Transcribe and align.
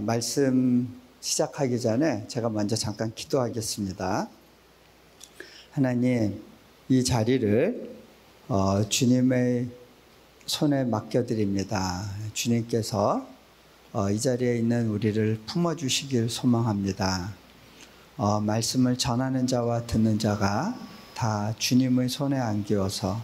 말씀 0.00 1.00
시작하기 1.20 1.78
전에 1.80 2.26
제가 2.26 2.48
먼저 2.48 2.74
잠깐 2.74 3.14
기도하겠습니다. 3.14 4.28
하나님, 5.72 6.42
이 6.88 7.04
자리를 7.04 7.90
어, 8.48 8.88
주님의 8.88 9.68
손에 10.46 10.84
맡겨드립니다. 10.84 12.10
주님께서 12.32 13.26
어, 13.92 14.10
이 14.10 14.18
자리에 14.18 14.56
있는 14.56 14.88
우리를 14.88 15.40
품어주시길 15.46 16.30
소망합니다. 16.30 17.32
어, 18.16 18.40
말씀을 18.40 18.96
전하는 18.96 19.46
자와 19.46 19.86
듣는 19.86 20.18
자가 20.18 20.74
다 21.14 21.54
주님의 21.58 22.08
손에 22.08 22.38
안기어서 22.38 23.20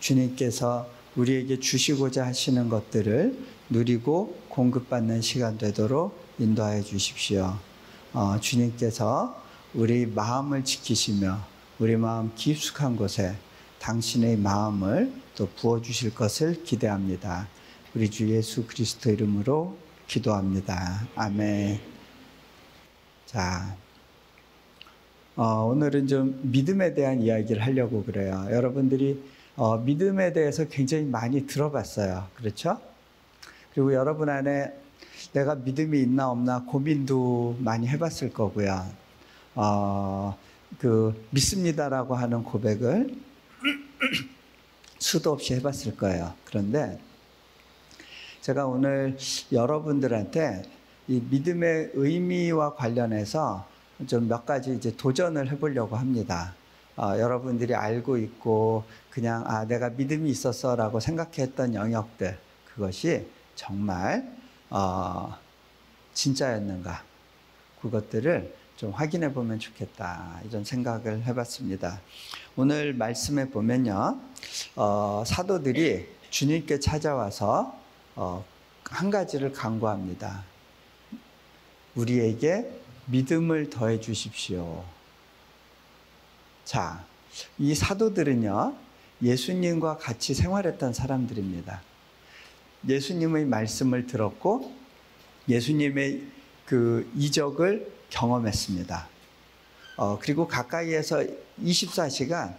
주님께서 0.00 0.95
우리에게 1.16 1.58
주시고자 1.58 2.26
하시는 2.26 2.68
것들을 2.68 3.36
누리고 3.70 4.38
공급받는 4.48 5.22
시간 5.22 5.58
되도록 5.58 6.18
인도하여 6.38 6.82
주십시오. 6.82 7.58
어, 8.12 8.38
주님께서 8.38 9.42
우리 9.74 10.06
마음을 10.06 10.64
지키시며 10.64 11.38
우리 11.78 11.96
마음 11.96 12.32
깊숙한 12.34 12.96
곳에 12.96 13.36
당신의 13.78 14.38
마음을 14.38 15.12
또 15.34 15.48
부어주실 15.56 16.14
것을 16.14 16.62
기대합니다. 16.64 17.48
우리 17.94 18.10
주 18.10 18.28
예수 18.30 18.66
그리스도 18.66 19.10
이름으로 19.10 19.76
기도합니다. 20.06 21.06
아멘. 21.14 21.80
자, 23.26 23.76
어, 25.34 25.64
오늘은 25.64 26.06
좀 26.06 26.40
믿음에 26.42 26.94
대한 26.94 27.20
이야기를 27.20 27.62
하려고 27.62 28.04
그래요. 28.04 28.46
여러분들이 28.50 29.22
어, 29.56 29.78
믿음에 29.78 30.34
대해서 30.34 30.66
굉장히 30.68 31.04
많이 31.04 31.46
들어봤어요. 31.46 32.28
그렇죠? 32.34 32.78
그리고 33.72 33.94
여러분 33.94 34.28
안에 34.28 34.72
내가 35.32 35.54
믿음이 35.54 35.98
있나 36.00 36.30
없나 36.30 36.64
고민도 36.64 37.56
많이 37.60 37.88
해봤을 37.88 38.32
거고요. 38.34 38.86
어, 39.54 40.36
그 40.78 41.26
믿습니다라고 41.30 42.14
하는 42.14 42.42
고백을 42.42 43.14
수도 44.98 45.32
없이 45.32 45.54
해봤을 45.54 45.96
거예요. 45.96 46.34
그런데 46.44 46.98
제가 48.42 48.66
오늘 48.66 49.16
여러분들한테 49.50 50.64
이 51.08 51.22
믿음의 51.30 51.92
의미와 51.94 52.74
관련해서 52.74 53.66
좀 54.06 54.28
몇 54.28 54.44
가지 54.44 54.74
이제 54.74 54.94
도전을 54.94 55.50
해보려고 55.50 55.96
합니다. 55.96 56.54
어, 56.96 57.18
여러분들이 57.18 57.74
알고 57.74 58.16
있고 58.18 58.84
그냥 59.10 59.44
아 59.46 59.66
내가 59.66 59.90
믿음이 59.90 60.30
있었어라고 60.30 61.00
생각했던 61.00 61.74
영역들 61.74 62.38
그것이 62.64 63.26
정말 63.54 64.26
어, 64.70 65.36
진짜였는가 66.14 67.02
그것들을 67.82 68.54
좀 68.76 68.90
확인해 68.90 69.32
보면 69.32 69.58
좋겠다 69.58 70.40
이런 70.44 70.64
생각을 70.64 71.24
해봤습니다. 71.24 72.00
오늘 72.56 72.94
말씀에 72.94 73.50
보면요 73.50 74.18
어, 74.76 75.22
사도들이 75.26 76.08
주님께 76.30 76.80
찾아와서 76.80 77.78
어, 78.14 78.44
한 78.84 79.10
가지를 79.10 79.52
강구합니다. 79.52 80.44
우리에게 81.94 82.70
믿음을 83.06 83.70
더해 83.70 84.00
주십시오. 84.00 84.95
자, 86.66 87.04
이 87.58 87.76
사도들은요, 87.76 88.74
예수님과 89.22 89.98
같이 89.98 90.34
생활했던 90.34 90.94
사람들입니다. 90.94 91.80
예수님의 92.88 93.44
말씀을 93.44 94.08
들었고, 94.08 94.74
예수님의 95.48 96.24
그 96.64 97.08
이적을 97.14 97.88
경험했습니다. 98.10 99.08
어, 99.96 100.18
그리고 100.20 100.48
가까이에서 100.48 101.24
24시간 101.62 102.56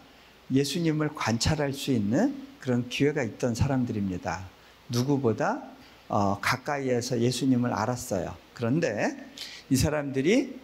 예수님을 0.51 1.09
관찰할 1.13 1.73
수 1.73 1.91
있는 1.91 2.47
그런 2.61 2.87
기회가 2.87 3.23
있던 3.23 3.55
사람들입니다. 3.55 4.47
누구보다 4.87 5.63
어, 6.07 6.39
가까이에서 6.39 7.19
예수님을 7.19 7.73
알았어요. 7.73 8.33
그런데 8.53 9.31
이 9.69 9.75
사람들이 9.75 10.57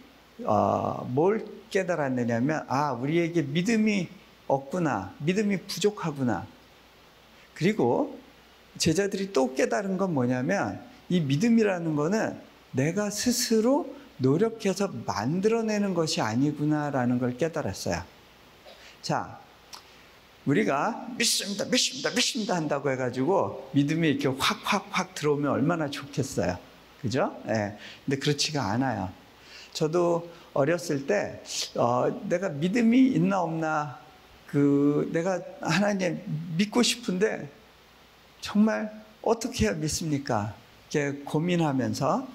어, 0.44 1.06
뭘 1.10 1.44
깨달았느냐면 1.74 2.66
아 2.68 2.92
우리에게 2.92 3.42
믿음이 3.42 4.08
없구나 4.46 5.12
믿음이 5.18 5.62
부족하구나 5.62 6.46
그리고 7.54 8.18
제자들이 8.78 9.32
또 9.32 9.54
깨달은 9.54 9.96
건 9.96 10.14
뭐냐면 10.14 10.80
이 11.08 11.20
믿음이라는 11.20 11.96
거는 11.96 12.38
내가 12.70 13.10
스스로 13.10 13.94
노력해서 14.18 14.90
만들어내는 15.06 15.94
것이 15.94 16.20
아니구나라는 16.20 17.18
걸 17.18 17.36
깨달았어요. 17.36 18.02
자, 19.02 19.38
우리가 20.46 21.08
믿습니다, 21.16 21.64
믿습니다, 21.64 22.10
믿습니다 22.10 22.54
한다고 22.54 22.90
해가지고 22.90 23.70
믿음이 23.72 24.08
이렇게 24.08 24.28
확, 24.38 24.60
확, 24.64 24.86
확 24.90 25.14
들어오면 25.14 25.50
얼마나 25.50 25.90
좋겠어요. 25.90 26.58
그죠? 27.00 27.36
예. 27.48 27.52
네. 27.52 27.78
근데 28.04 28.18
그렇지가 28.18 28.62
않아요. 28.62 29.10
저도 29.72 30.30
어렸을 30.54 31.06
때, 31.06 31.42
어, 31.76 32.22
내가 32.28 32.48
믿음이 32.48 33.08
있나 33.08 33.42
없나, 33.42 33.98
그, 34.46 35.10
내가 35.12 35.40
하나님 35.60 36.22
믿고 36.56 36.82
싶은데, 36.82 37.50
정말 38.40 39.04
어떻게 39.20 39.70
믿습니까? 39.72 40.54
이렇게 40.90 41.18
고민하면서, 41.24 42.26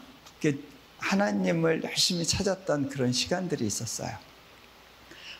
이렇게 0.42 0.60
하나님을 1.00 1.84
열심히 1.84 2.26
찾았던 2.26 2.90
그런 2.90 3.14
시간들이 3.14 3.66
있었어요. 3.66 4.12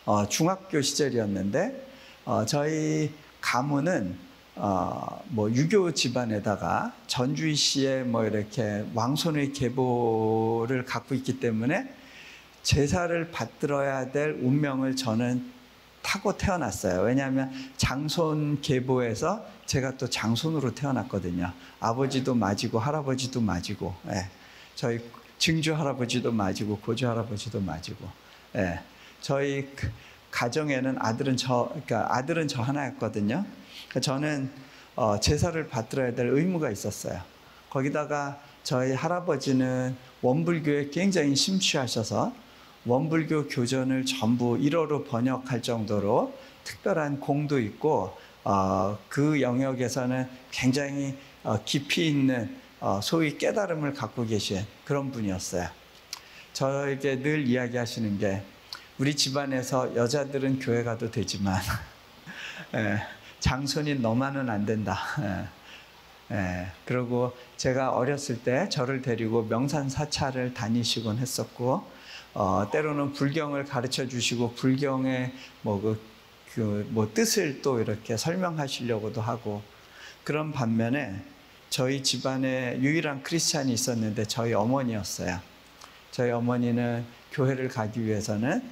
어, 0.06 0.26
중학교 0.26 0.80
시절이었는데, 0.80 1.86
어, 2.24 2.46
저희 2.46 3.12
가문은 3.40 4.30
어, 4.56 5.22
뭐 5.28 5.50
유교 5.52 5.92
집안에다가 5.94 6.92
씨의 7.06 8.04
뭐 8.04 8.26
이렇게 8.26 8.84
왕손의 8.94 9.54
계보를 9.54 10.84
갖고 10.84 11.14
있기 11.14 11.40
때문에 11.40 11.94
제사를 12.62 13.30
받들어야 13.30 14.12
될 14.12 14.38
운명을 14.40 14.96
저는 14.96 15.50
타고 16.02 16.36
태어났어요. 16.36 17.02
왜냐하면 17.02 17.52
장손 17.76 18.60
계보에서 18.60 19.44
제가 19.66 19.96
또 19.96 20.08
장손으로 20.08 20.74
태어났거든요. 20.74 21.52
아버지도 21.78 22.34
맞이고 22.34 22.78
할아버지도 22.78 23.40
맞이고, 23.40 23.94
예. 24.08 24.28
저희 24.74 25.00
증조 25.38 25.74
할아버지도 25.74 26.32
맞이고 26.32 26.78
고조 26.78 27.08
할아버지도 27.08 27.60
맞이고, 27.60 28.08
예. 28.56 28.80
저희 29.20 29.68
가정에는 30.30 30.96
아들은 30.98 31.36
저, 31.36 31.68
그러니까 31.70 32.16
아들은 32.16 32.48
저 32.48 32.62
하나였거든요. 32.62 33.44
그러니까 33.88 34.00
저는 34.00 34.50
어, 34.96 35.18
제사를 35.20 35.68
받들어야 35.68 36.14
될 36.14 36.28
의무가 36.28 36.70
있었어요. 36.70 37.20
거기다가 37.68 38.40
저희 38.62 38.92
할아버지는 38.92 39.96
원불교에 40.22 40.90
굉장히 40.90 41.34
심취하셔서 41.34 42.34
원불교 42.86 43.48
교전을 43.48 44.06
전부 44.06 44.56
일어로 44.58 45.04
번역할 45.04 45.62
정도로 45.62 46.34
특별한 46.64 47.20
공도 47.20 47.58
있고 47.60 48.16
어, 48.44 48.98
그 49.08 49.40
영역에서는 49.42 50.28
굉장히 50.50 51.16
어, 51.42 51.58
깊이 51.64 52.08
있는 52.08 52.56
어, 52.80 53.00
소위 53.02 53.36
깨달음을 53.36 53.92
갖고 53.92 54.24
계신 54.24 54.64
그런 54.84 55.10
분이었어요. 55.10 55.68
저에게 56.54 57.22
늘 57.22 57.46
이야기하시는 57.46 58.18
게 58.18 58.42
우리 58.98 59.14
집안에서 59.14 59.94
여자들은 59.94 60.58
교회 60.58 60.82
가도 60.82 61.10
되지만 61.10 61.60
예, 62.74 63.02
장손이 63.40 63.96
너만은 63.96 64.48
안 64.48 64.64
된다. 64.64 64.98
예. 65.20 65.60
예. 66.32 66.66
그리고 66.84 67.36
제가 67.56 67.90
어렸을 67.90 68.42
때 68.42 68.68
저를 68.68 69.02
데리고 69.02 69.42
명산 69.42 69.88
사찰을 69.88 70.54
다니시곤 70.54 71.18
했었고, 71.18 71.84
어, 72.34 72.68
때로는 72.70 73.12
불경을 73.12 73.64
가르쳐 73.64 74.06
주시고, 74.06 74.54
불경의 74.54 75.32
뭐 75.62 75.80
그, 75.80 76.00
그, 76.54 76.86
뭐 76.90 77.10
뜻을 77.12 77.62
또 77.62 77.80
이렇게 77.80 78.16
설명하시려고도 78.16 79.20
하고, 79.20 79.62
그런 80.24 80.52
반면에 80.52 81.22
저희 81.70 82.02
집안에 82.02 82.78
유일한 82.80 83.22
크리스찬이 83.22 83.72
있었는데 83.72 84.24
저희 84.24 84.52
어머니였어요. 84.52 85.40
저희 86.10 86.32
어머니는 86.32 87.04
교회를 87.32 87.68
가기 87.68 88.04
위해서는 88.04 88.62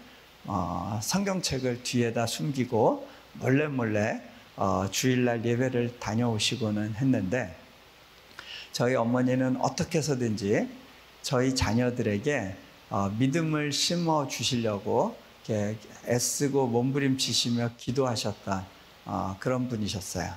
어, 0.45 0.99
성경책을 1.03 1.85
뒤에다 1.85 2.27
숨기고 2.27 3.09
몰래 3.35 3.69
몰래 3.69 4.21
어, 4.57 4.89
주일날 4.91 5.45
예배를 5.45 6.01
다녀오시고는 6.01 6.97
했는데 6.97 7.55
저희 8.73 8.97
어머니는 8.97 9.59
어떻게 9.61 9.99
해서든지 9.99 10.69
저희 11.23 11.55
자녀들에게 11.55 12.57
어, 12.91 13.09
믿음을 13.19 13.73
심어 13.73 14.27
주시려고 14.29 15.17
애쓰고 16.07 16.67
몸부림치시며 16.67 17.71
기도하셨던 17.79 18.65
어, 19.07 19.37
그런 19.41 19.69
분이셨어요. 19.69 20.31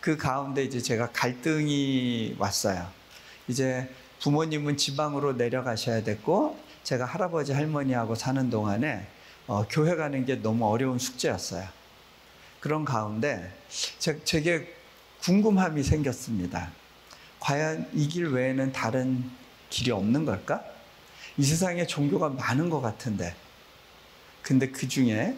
그 0.00 0.16
가운데 0.16 0.64
이제 0.64 0.80
제가 0.80 1.10
갈등이 1.12 2.36
왔어요. 2.38 2.88
이제 3.48 3.90
부모님은 4.20 4.76
지방으로 4.76 5.34
내려가셔야 5.34 6.02
됐고 6.02 6.58
제가 6.84 7.04
할아버지 7.04 7.52
할머니하고 7.52 8.14
사는 8.14 8.48
동안에 8.48 9.06
어, 9.46 9.66
교회 9.68 9.94
가는 9.96 10.24
게 10.24 10.36
너무 10.36 10.66
어려운 10.66 10.98
숙제였어요. 10.98 11.66
그런 12.60 12.84
가운데 12.84 13.52
제, 13.98 14.22
제게 14.24 14.74
궁금함이 15.22 15.82
생겼습니다. 15.82 16.70
과연 17.40 17.88
이 17.94 18.08
길 18.08 18.26
외에는 18.28 18.72
다른 18.72 19.30
길이 19.70 19.90
없는 19.90 20.24
걸까? 20.24 20.62
이 21.40 21.42
세상에 21.42 21.86
종교가 21.86 22.28
많은 22.28 22.68
것 22.68 22.82
같은데. 22.82 23.34
근데 24.42 24.68
그 24.68 24.86
중에 24.86 25.34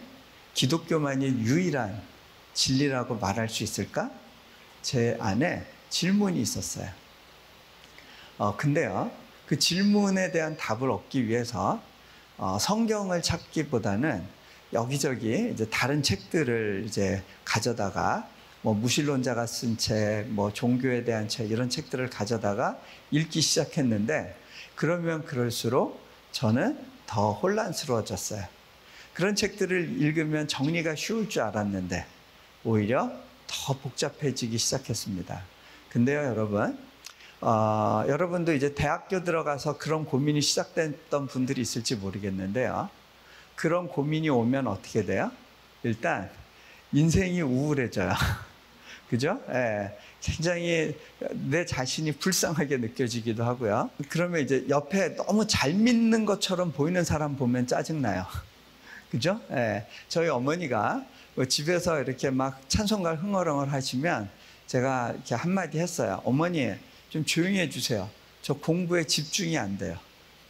기독교만이 0.53 1.25
유일한 1.45 2.01
진리라고 2.53 3.15
말할 3.15 3.47
수 3.47 3.63
있을까? 3.63 4.11
제 4.81 5.15
안에 5.21 5.65
질문이 5.89 6.41
있었어요. 6.41 6.89
어, 8.37 8.57
근데요, 8.57 9.11
그 9.47 9.57
질문에 9.57 10.33
대한 10.33 10.57
답을 10.57 10.91
얻기 10.91 11.25
위해서 11.29 11.81
어, 12.35 12.57
성경을 12.59 13.21
찾기보다는 13.21 14.25
여기저기 14.73 15.51
이제 15.53 15.69
다른 15.69 16.03
책들을 16.03 16.83
이제 16.85 17.23
가져다가 17.45 18.27
뭐 18.61 18.73
무신론자가 18.73 19.45
쓴 19.47 19.77
책, 19.77 20.25
뭐 20.31 20.51
종교에 20.51 21.05
대한 21.05 21.29
책 21.29 21.49
이런 21.49 21.69
책들을 21.69 22.09
가져다가 22.09 22.77
읽기 23.09 23.39
시작했는데 23.39 24.42
그러면 24.75 25.23
그럴수록 25.25 26.01
저는 26.31 26.77
더 27.05 27.33
혼란스러워졌어요. 27.33 28.43
그런 29.13 29.35
책들을 29.35 30.01
읽으면 30.01 30.47
정리가 30.47 30.95
쉬울 30.95 31.29
줄 31.29 31.43
알았는데 31.43 32.05
오히려 32.63 33.11
더 33.47 33.73
복잡해지기 33.77 34.57
시작했습니다. 34.57 35.41
근데요, 35.89 36.23
여러분, 36.23 36.77
어, 37.41 38.03
여러분도 38.07 38.53
이제 38.53 38.73
대학교 38.73 39.23
들어가서 39.23 39.77
그런 39.77 40.05
고민이 40.05 40.41
시작됐던 40.41 41.27
분들이 41.27 41.61
있을지 41.61 41.95
모르겠는데요. 41.95 42.89
그런 43.55 43.87
고민이 43.87 44.29
오면 44.29 44.65
어떻게 44.67 45.05
돼요? 45.05 45.31
일단 45.83 46.31
인생이 46.93 47.41
우울해져요. 47.41 48.13
그죠? 49.13 49.39
예. 49.49 49.95
굉장히 50.21 50.97
내 51.33 51.67
자신이 51.67 52.13
불쌍하게 52.13 52.77
느껴지기도 52.77 53.43
하고요. 53.43 53.91
그러면 54.09 54.41
이제 54.41 54.65
옆에 54.69 55.15
너무 55.15 55.45
잘 55.45 55.71
믿는 55.71 56.25
것처럼 56.25 56.71
보이는 56.71 57.03
사람 57.03 57.35
보면 57.35 57.67
짜증나요. 57.67 58.25
그죠? 59.11 59.39
예. 59.51 59.85
저희 60.09 60.29
어머니가 60.29 61.05
뭐 61.35 61.45
집에서 61.45 62.01
이렇게 62.01 62.31
막 62.31 62.67
찬송가 62.67 63.13
흥얼흥얼 63.13 63.69
하시면 63.69 64.31
제가 64.65 65.11
이렇게 65.11 65.35
한마디 65.35 65.77
했어요. 65.77 66.19
어머니, 66.25 66.73
좀 67.11 67.23
조용히 67.23 67.59
해주세요. 67.59 68.09
저 68.41 68.55
공부에 68.55 69.03
집중이 69.03 69.59
안 69.59 69.77
돼요. 69.77 69.95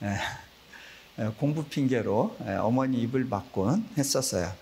예. 0.04 0.16
예, 1.20 1.28
공부 1.38 1.66
핑계로 1.66 2.38
예, 2.48 2.52
어머니 2.54 3.02
입을 3.02 3.26
막곤 3.26 3.90
했었어요. 3.98 4.54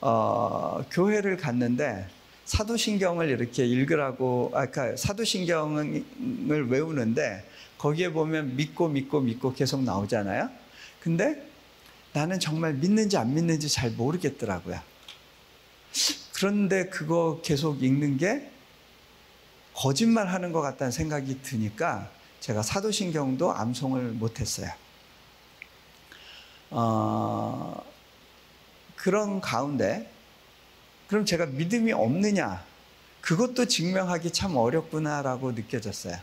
어, 0.00 0.82
교회를 0.90 1.36
갔는데 1.36 2.17
사도신경을 2.48 3.28
이렇게 3.28 3.66
읽으라고 3.66 4.52
아까 4.54 4.70
그러니까 4.70 4.96
사도신경을 4.96 6.70
외우는데 6.70 7.46
거기에 7.76 8.10
보면 8.10 8.56
믿고 8.56 8.88
믿고 8.88 9.20
믿고 9.20 9.52
계속 9.52 9.82
나오잖아요. 9.82 10.48
근데 10.98 11.46
나는 12.14 12.40
정말 12.40 12.72
믿는지 12.72 13.18
안 13.18 13.34
믿는지 13.34 13.68
잘 13.68 13.90
모르겠더라고요. 13.90 14.80
그런데 16.32 16.86
그거 16.86 17.40
계속 17.44 17.82
읽는 17.82 18.16
게 18.16 18.50
거짓말 19.74 20.26
하는 20.28 20.50
것 20.50 20.62
같다는 20.62 20.90
생각이 20.90 21.42
드니까 21.42 22.10
제가 22.40 22.62
사도신경도 22.62 23.52
암송을 23.52 24.12
못했어요. 24.12 24.70
어, 26.70 27.84
그런 28.96 29.42
가운데 29.42 30.10
그럼 31.08 31.24
제가 31.24 31.46
믿음이 31.46 31.92
없느냐? 31.92 32.64
그것도 33.22 33.66
증명하기 33.66 34.30
참 34.30 34.56
어렵구나라고 34.56 35.52
느껴졌어요. 35.52 36.16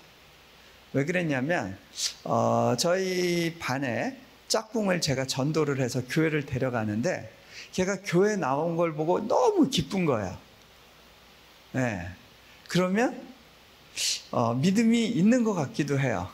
왜 0.93 1.05
그랬냐면 1.05 1.77
어, 2.23 2.75
저희 2.79 3.57
반에 3.59 4.17
짝꿍을 4.47 5.01
제가 5.01 5.27
전도를 5.27 5.81
해서 5.81 6.01
교회를 6.07 6.45
데려가는데 6.45 7.31
걔가 7.73 7.97
교회 8.03 8.35
나온 8.35 8.77
걸 8.77 8.93
보고 8.93 9.19
너무 9.27 9.69
기쁜 9.69 10.05
거예요. 10.05 10.37
네. 11.73 12.07
그러면 12.69 13.21
어, 14.31 14.53
믿음이 14.53 15.07
있는 15.07 15.43
것 15.43 15.53
같기도 15.53 15.99
해요. 15.99 16.29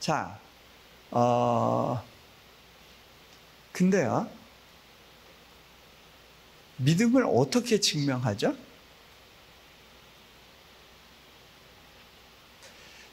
자, 0.00 0.38
어, 1.10 2.02
근데요, 3.72 4.28
믿음을 6.78 7.24
어떻게 7.26 7.80
증명하죠? 7.80 8.54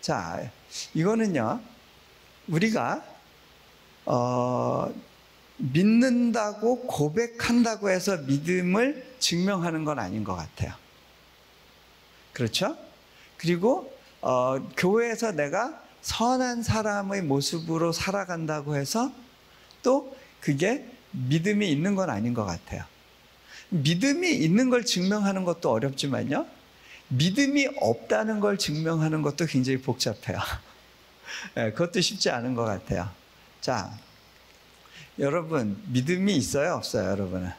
자, 0.02 0.52
이거는요, 0.94 1.62
우리가, 2.48 3.04
어, 4.06 4.94
믿는다고 5.58 6.82
고백한다고 6.88 7.90
해서 7.90 8.18
믿음을 8.18 9.16
증명하는 9.20 9.86
건 9.86 10.00
아닌 10.00 10.26
것 10.26 10.36
같아요. 10.36 10.74
그렇죠? 12.34 12.78
그리고, 13.38 13.98
어, 14.22 14.60
교회에서 14.76 15.32
내가 15.32 15.82
선한 16.02 16.64
사람의 16.64 17.22
모습으로 17.22 17.94
살아간다고 17.94 18.76
해서 18.76 19.10
또 19.84 20.16
그게 20.42 20.86
믿음이 21.12 21.72
있는 21.72 21.96
건 21.96 22.10
아닌 22.10 22.34
것 22.34 22.44
같아요. 22.44 22.84
믿음이 23.74 24.30
있는 24.30 24.70
걸 24.70 24.86
증명하는 24.86 25.46
것도 25.46 25.72
어렵지만요. 25.72 26.46
믿음이 27.08 27.70
없다는 27.78 28.40
걸 28.40 28.58
증명하는 28.58 29.24
것도 29.24 29.48
굉장히 29.48 29.82
복잡해요. 29.82 30.40
네, 31.56 31.72
그것도 31.74 32.00
쉽지 32.00 32.30
않은 32.30 32.54
것 32.54 32.66
같아요. 32.66 33.10
자, 33.62 33.92
여러분, 35.18 35.82
믿음이 35.88 36.36
있어요? 36.36 36.74
없어요? 36.76 37.10
여러분은? 37.10 37.52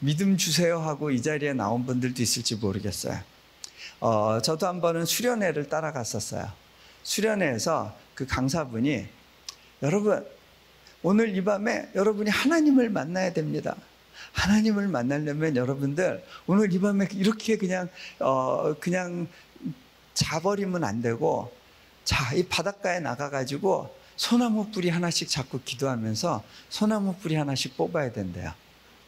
믿음 0.00 0.36
주세요 0.36 0.78
하고 0.78 1.10
이 1.10 1.20
자리에 1.20 1.52
나온 1.52 1.84
분들도 1.84 2.22
있을지 2.22 2.56
모르겠어요. 2.56 3.20
어, 4.00 4.40
저도 4.40 4.66
한 4.66 4.80
번은 4.80 5.04
수련회를 5.04 5.68
따라갔었어요. 5.68 6.50
수련회에서 7.02 7.94
그 8.14 8.26
강사분이 8.26 9.06
여러분, 9.82 10.26
오늘 11.02 11.36
이 11.36 11.44
밤에 11.44 11.90
여러분이 11.94 12.30
하나님을 12.30 12.88
만나야 12.90 13.32
됩니다. 13.32 13.76
하나님을 14.32 14.88
만나려면 14.88 15.56
여러분들 15.56 16.24
오늘 16.46 16.72
이 16.72 16.80
밤에 16.80 17.08
이렇게 17.12 17.56
그냥 17.56 17.88
어 18.20 18.74
그냥 18.80 19.28
자버리면 20.14 20.84
안 20.84 21.00
되고 21.02 21.52
자 22.04 22.34
이 22.34 22.42
바닷가에 22.44 23.00
나가 23.00 23.28
가지고 23.30 23.94
소나무 24.16 24.70
뿌리 24.70 24.88
하나씩 24.88 25.28
잡고 25.28 25.60
기도하면서 25.64 26.42
소나무 26.70 27.14
뿌리 27.16 27.34
하나씩 27.36 27.76
뽑아야 27.76 28.12
된대요. 28.12 28.52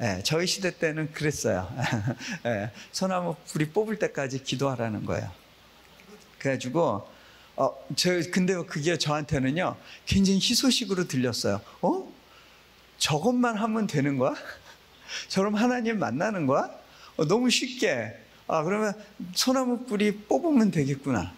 예, 0.03 0.23
저희 0.25 0.47
시대 0.47 0.77
때는 0.79 1.13
그랬어요. 1.13 1.69
예, 2.47 2.71
소나무 2.93 3.37
뿌리 3.53 3.69
뽑을 3.71 3.99
때까지 3.99 4.43
기도하라는 4.45 5.05
거예요. 5.05 5.31
그래가지고 6.39 7.09
어, 7.57 7.87
저 7.97 8.11
근데 8.31 8.55
그게 8.65 8.97
저한테는요 8.97 9.77
굉장히 10.07 10.39
희소식으로 10.39 11.09
들렸어요. 11.09 11.61
어? 11.83 12.09
저것만 12.99 13.57
하면 13.57 13.87
되는 13.87 14.19
거야? 14.19 14.35
저럼 15.29 15.55
하나님 15.55 15.99
만나는 15.99 16.47
거야? 16.47 16.71
어, 17.17 17.25
너무 17.27 17.51
쉽게. 17.51 18.17
아, 18.49 18.63
그러면 18.63 18.95
소나무 19.35 19.85
뿌리 19.87 20.13
뽑으면 20.13 20.71
되겠구나. 20.71 21.33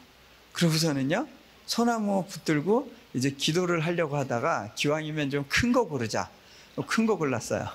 그러고서는요, 0.53 1.27
소나무 1.67 2.25
붙들고 2.27 2.93
이제 3.15 3.31
기도를 3.31 3.81
하려고 3.81 4.17
하다가 4.17 4.73
기왕이면 4.75 5.31
좀 5.31 5.45
큰 5.49 5.73
거 5.73 5.85
고르자. 5.87 6.31
큰 6.87 7.07
거 7.07 7.17
골랐어요. 7.17 7.69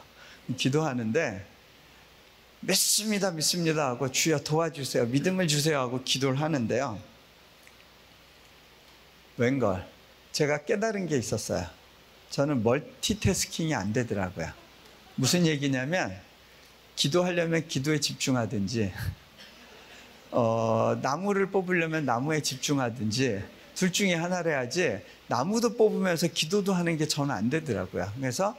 기도하는데, 0.57 1.45
믿습니다, 2.61 3.29
믿습니다 3.31 3.87
하고 3.89 4.11
주여 4.11 4.39
도와주세요. 4.39 5.05
믿음을 5.07 5.47
주세요 5.47 5.79
하고 5.79 6.01
기도를 6.03 6.41
하는데요. 6.41 6.99
웬걸. 9.37 9.85
제가 10.31 10.65
깨달은 10.65 11.07
게 11.07 11.17
있었어요. 11.17 11.65
저는 12.31 12.63
멀티태스킹이 12.63 13.73
안 13.75 13.93
되더라고요. 13.93 14.51
무슨 15.19 15.47
얘기냐면 15.47 16.15
기도하려면 16.95 17.67
기도에 17.67 17.99
집중하든지 17.99 18.93
어, 20.29 20.95
나무를 21.01 21.49
뽑으려면 21.49 22.05
나무에 22.05 22.41
집중하든지 22.41 23.43
둘 23.73 23.91
중에 23.91 24.13
하나를 24.13 24.51
해야지 24.51 24.99
나무도 25.25 25.75
뽑으면서 25.75 26.27
기도도 26.27 26.71
하는 26.71 26.97
게 26.97 27.07
저는 27.07 27.33
안 27.33 27.49
되더라고요. 27.49 28.11
그래서 28.15 28.55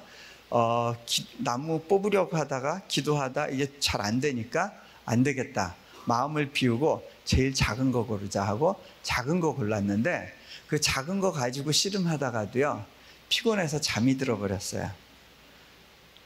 어, 0.51 0.97
기, 1.07 1.27
나무 1.39 1.81
뽑으려고 1.83 2.37
하다가 2.37 2.83
기도하다 2.89 3.49
이게 3.49 3.71
잘 3.79 4.01
안 4.01 4.21
되니까 4.21 4.73
안 5.05 5.23
되겠다. 5.23 5.77
마음을 6.07 6.51
비우고 6.51 7.09
제일 7.25 7.55
작은 7.55 7.93
거 7.93 8.05
고르자 8.05 8.43
하고 8.43 8.83
작은 9.05 9.39
거 9.39 9.55
골랐는데 9.55 10.35
그 10.67 10.81
작은 10.81 11.21
거 11.21 11.31
가지고 11.31 11.71
씨름하다가도요, 11.71 12.85
피곤해서 13.29 13.81
잠이 13.81 14.17
들어버렸어요. 14.19 14.91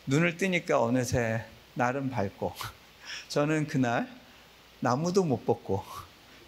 눈을 0.06 0.36
뜨니까 0.36 0.82
어느새 0.82 1.44
날은 1.74 2.10
밝고, 2.10 2.54
저는 3.28 3.66
그날 3.66 4.08
나무도 4.80 5.24
못 5.24 5.44
뽑고, 5.46 5.84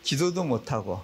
기도도 0.02 0.44
못 0.44 0.72
하고, 0.72 1.02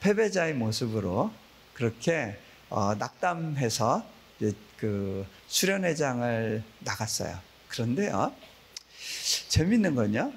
패배자의 0.00 0.54
모습으로 0.54 1.30
그렇게 1.74 2.38
어, 2.68 2.94
낙담해서 2.94 4.04
그 4.76 5.26
수련회장을 5.48 6.62
나갔어요. 6.80 7.38
그런데요, 7.68 8.32
재밌는 9.48 9.94
건요, 9.94 10.32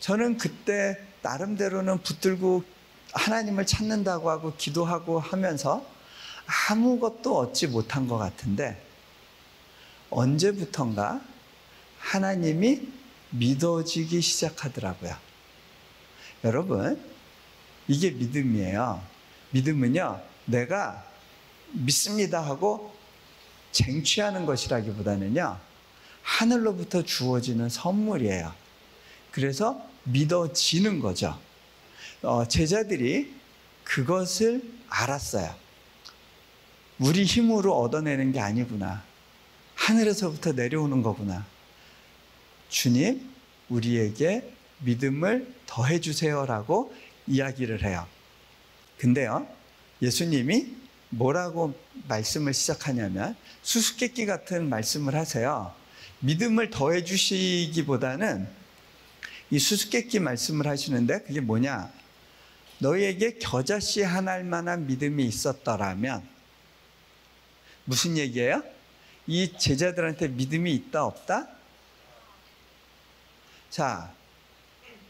저는 0.00 0.38
그때 0.38 0.98
나름대로는 1.22 1.98
붙들고 1.98 2.64
하나님을 3.12 3.66
찾는다고 3.66 4.30
하고 4.30 4.54
기도하고 4.56 5.20
하면서 5.20 5.84
아무것도 6.70 7.36
얻지 7.36 7.68
못한 7.68 8.08
것 8.08 8.18
같은데 8.18 8.80
언제부턴가 10.10 11.20
하나님이 11.98 12.88
믿어지기 13.30 14.20
시작하더라고요. 14.20 15.16
여러분, 16.44 17.00
이게 17.86 18.10
믿음이에요. 18.10 19.02
믿음은요, 19.50 20.20
내가 20.46 21.04
믿습니다 21.72 22.40
하고 22.40 22.94
쟁취하는 23.72 24.46
것이라기보다는요, 24.46 25.58
하늘로부터 26.22 27.02
주어지는 27.02 27.68
선물이에요. 27.68 28.52
그래서 29.30 29.84
믿어지는 30.04 31.00
거죠. 31.00 31.38
어, 32.22 32.46
제자들이 32.46 33.34
그것을 33.84 34.62
알았어요. 34.88 35.54
우리 36.98 37.24
힘으로 37.24 37.78
얻어내는 37.78 38.32
게 38.32 38.40
아니구나. 38.40 39.02
하늘에서부터 39.80 40.52
내려오는 40.52 41.02
거구나. 41.02 41.46
주님, 42.68 43.28
우리에게 43.70 44.52
믿음을 44.80 45.52
더해 45.66 46.00
주세요라고 46.00 46.94
이야기를 47.26 47.82
해요. 47.82 48.06
근데요, 48.98 49.48
예수님이 50.02 50.66
뭐라고 51.08 51.74
말씀을 52.08 52.52
시작하냐면 52.52 53.34
수수께끼 53.62 54.26
같은 54.26 54.68
말씀을 54.68 55.14
하세요. 55.14 55.74
믿음을 56.20 56.68
더해 56.68 57.02
주시기보다는 57.02 58.46
이 59.50 59.58
수수께끼 59.58 60.20
말씀을 60.20 60.66
하시는데 60.66 61.22
그게 61.22 61.40
뭐냐? 61.40 61.90
너희에게 62.78 63.38
겨자씨 63.38 64.02
하나일 64.02 64.44
만한 64.44 64.86
믿음이 64.86 65.24
있었더라면 65.24 66.22
무슨 67.86 68.18
얘기예요? 68.18 68.62
이 69.30 69.56
제자들한테 69.56 70.26
믿음이 70.26 70.74
있다 70.74 71.04
없다? 71.04 71.46
자, 73.70 74.12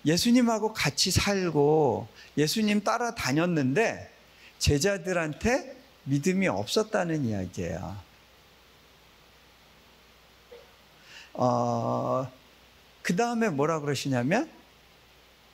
예수님하고 0.05 0.75
같이 0.75 1.11
살고 1.11 2.07
예수님 2.37 2.85
따라 2.85 3.15
다녔는데 3.15 4.13
제자들한테 4.59 5.75
믿음이 6.05 6.49
없었다는 6.49 7.25
이야기예요. 7.25 7.97
어, 11.33 12.31
그 13.01 13.17
다음에 13.17 13.49
뭐라 13.49 13.81
그러시냐면 13.81 14.51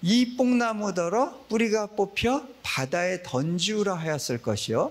이 0.02 0.36
뽕나무더러 0.36 1.46
뿌리가 1.48 1.86
뽑혀 1.86 2.44
바다에 2.64 3.22
던지우라 3.22 3.94
하였을 3.94 4.42
것이요. 4.42 4.90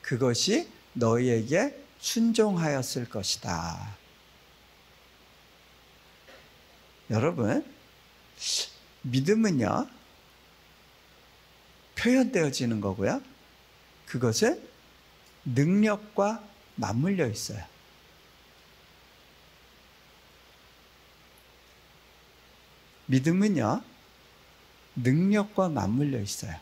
그것이 0.00 0.70
너희에게 0.94 1.79
순종하였을 2.00 3.08
것이다. 3.08 3.96
여러분, 7.10 7.64
믿음은요, 9.02 9.88
표현되어지는 11.96 12.80
거고요. 12.80 13.20
그것은 14.06 14.62
능력과 15.44 16.42
맞물려 16.76 17.28
있어요. 17.28 17.64
믿음은요, 23.06 23.82
능력과 24.96 25.68
맞물려 25.68 26.20
있어요. 26.20 26.54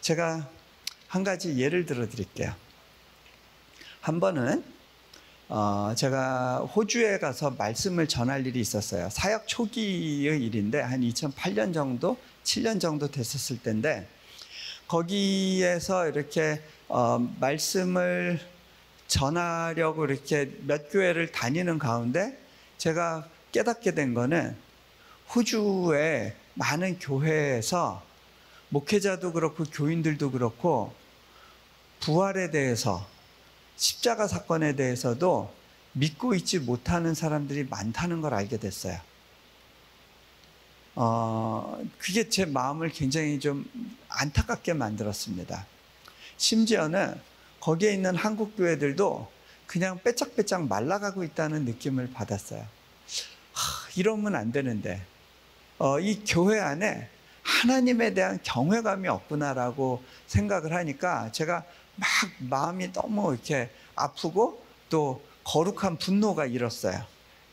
제가 0.00 0.48
한 1.08 1.24
가지 1.24 1.58
예를 1.58 1.84
들어 1.84 2.08
드릴게요. 2.08 2.54
한 4.08 4.20
번은 4.20 4.64
어, 5.50 5.92
제가 5.94 6.60
호주에 6.60 7.18
가서 7.18 7.50
말씀을 7.50 8.08
전할 8.08 8.46
일이 8.46 8.58
있었어요. 8.58 9.10
사역 9.10 9.46
초기의 9.46 10.42
일인데 10.46 10.80
한 10.80 11.02
2008년 11.02 11.74
정도, 11.74 12.16
7년 12.42 12.80
정도 12.80 13.10
됐었을 13.10 13.58
때인데 13.58 14.08
거기에서 14.86 16.08
이렇게 16.08 16.62
어, 16.88 17.18
말씀을 17.38 18.40
전하려고 19.08 20.06
이렇게 20.06 20.52
몇 20.62 20.90
교회를 20.90 21.30
다니는 21.30 21.78
가운데 21.78 22.38
제가 22.78 23.28
깨닫게 23.52 23.92
된 23.92 24.14
거는 24.14 24.56
호주의 25.34 26.34
많은 26.54 26.98
교회에서 26.98 28.02
목회자도 28.70 29.34
그렇고 29.34 29.64
교인들도 29.64 30.30
그렇고 30.30 30.94
부활에 32.00 32.50
대해서 32.50 33.06
십자가 33.78 34.26
사건에 34.26 34.74
대해서도 34.74 35.54
믿고 35.92 36.34
있지 36.34 36.58
못하는 36.58 37.14
사람들이 37.14 37.64
많다는 37.64 38.20
걸 38.20 38.34
알게 38.34 38.58
됐어요. 38.58 38.98
어, 40.96 41.80
그게 41.98 42.28
제 42.28 42.44
마음을 42.44 42.90
굉장히 42.90 43.38
좀 43.38 43.64
안타깝게 44.08 44.74
만들었습니다. 44.74 45.64
심지어는 46.36 47.20
거기에 47.60 47.94
있는 47.94 48.16
한국 48.16 48.56
교회들도 48.56 49.30
그냥 49.66 50.00
빼짝빼짝 50.02 50.66
말라가고 50.66 51.22
있다는 51.22 51.64
느낌을 51.64 52.12
받았어요. 52.12 52.60
하, 52.60 53.90
이러면 53.94 54.34
안 54.34 54.50
되는데 54.50 55.04
어, 55.78 56.00
이 56.00 56.24
교회 56.26 56.58
안에 56.58 57.08
하나님에 57.42 58.12
대한 58.12 58.40
경외감이 58.42 59.06
없구나라고 59.08 60.02
생각을 60.26 60.74
하니까 60.74 61.30
제가 61.32 61.64
막 61.98 62.08
마음이 62.38 62.92
너무 62.92 63.34
이렇게 63.34 63.70
아프고 63.94 64.64
또 64.88 65.22
거룩한 65.44 65.98
분노가 65.98 66.46
일었어요. 66.46 67.04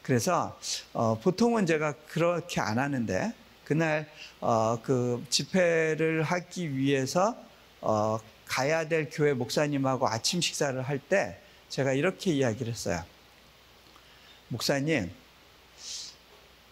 그래서 0.01 0.57
어, 0.93 1.17
보통은 1.19 1.65
제가 1.65 1.93
그렇게 2.07 2.61
안 2.61 2.77
하는데 2.77 3.33
그날 3.63 4.09
어, 4.39 4.79
그 4.83 5.25
집회를 5.29 6.23
하기 6.23 6.77
위해서 6.77 7.35
어, 7.81 8.19
가야 8.45 8.87
될 8.87 9.09
교회 9.11 9.33
목사님하고 9.33 10.07
아침 10.07 10.41
식사를 10.41 10.79
할 10.81 10.99
때 10.99 11.41
제가 11.69 11.93
이렇게 11.93 12.31
이야기를 12.31 12.71
했어요. 12.71 13.03
목사님, 14.49 15.11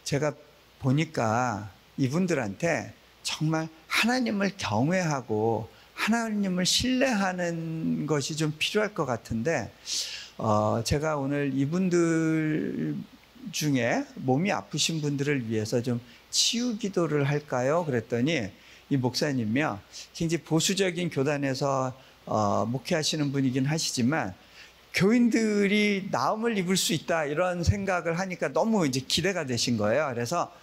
제가 0.04 0.34
보니까 0.80 1.72
이분들한테 1.98 2.94
정말 3.24 3.68
하나님을 3.88 4.54
경외하고 4.58 5.70
하나님을 6.04 6.66
신뢰하는 6.66 8.06
것이 8.08 8.36
좀 8.36 8.54
필요할 8.58 8.94
것 8.94 9.06
같은데, 9.06 9.72
어, 10.38 10.82
제가 10.84 11.16
오늘 11.16 11.52
이분들 11.54 12.96
중에 13.52 14.04
몸이 14.16 14.52
아프신 14.52 15.02
분들을 15.02 15.50
위해서 15.50 15.82
좀 15.82 16.02
치유 16.30 16.78
기도를 16.78 17.30
할까요? 17.30 17.86
그랬더니 17.86 18.50
이 18.90 18.98
목사님이요. 18.98 19.80
굉장히 20.14 20.44
보수적인 20.44 21.10
교단에서 21.10 21.98
어, 22.26 22.66
목회하시는 22.66 23.32
분이긴 23.32 23.66
하시지만 23.66 24.34
교인들이 24.94 26.10
나음을 26.12 26.58
입을 26.58 26.78
수 26.78 26.94
있다 26.94 27.26
이런 27.26 27.64
생각을 27.64 28.20
하니까 28.20 28.50
너무 28.52 28.86
이제 28.86 29.00
기대가 29.00 29.46
되신 29.46 29.78
거예요. 29.78 30.12
그래서 30.14 30.54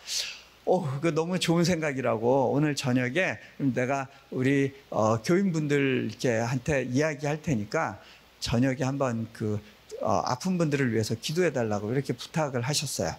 오, 0.67 0.83
그 1.01 1.15
너무 1.15 1.39
좋은 1.39 1.65
생각이라고 1.65 2.53
오늘 2.53 2.77
저녁에 2.77 3.39
내가 3.59 4.09
우리 4.31 4.75
어, 4.91 5.21
교인분들 5.23 6.09
이렇게 6.11 6.37
한테 6.37 6.83
이야기할 6.85 7.43
테니까 7.43 7.99
저녁에 8.41 8.85
한번 8.85 9.27
그 9.33 9.61
어, 10.01 10.23
아픈 10.25 10.59
분들을 10.59 10.93
위해서 10.93 11.15
기도해 11.15 11.53
달라고 11.53 11.93
이렇게 11.93 12.13
부탁을 12.13 12.61
하셨어요. 12.61 13.15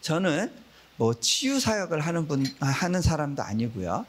저는 0.00 0.52
뭐 0.96 1.14
치유 1.14 1.58
사역을 1.58 2.00
하는 2.00 2.28
분 2.28 2.44
하는 2.60 3.00
사람도 3.00 3.42
아니고요. 3.42 4.06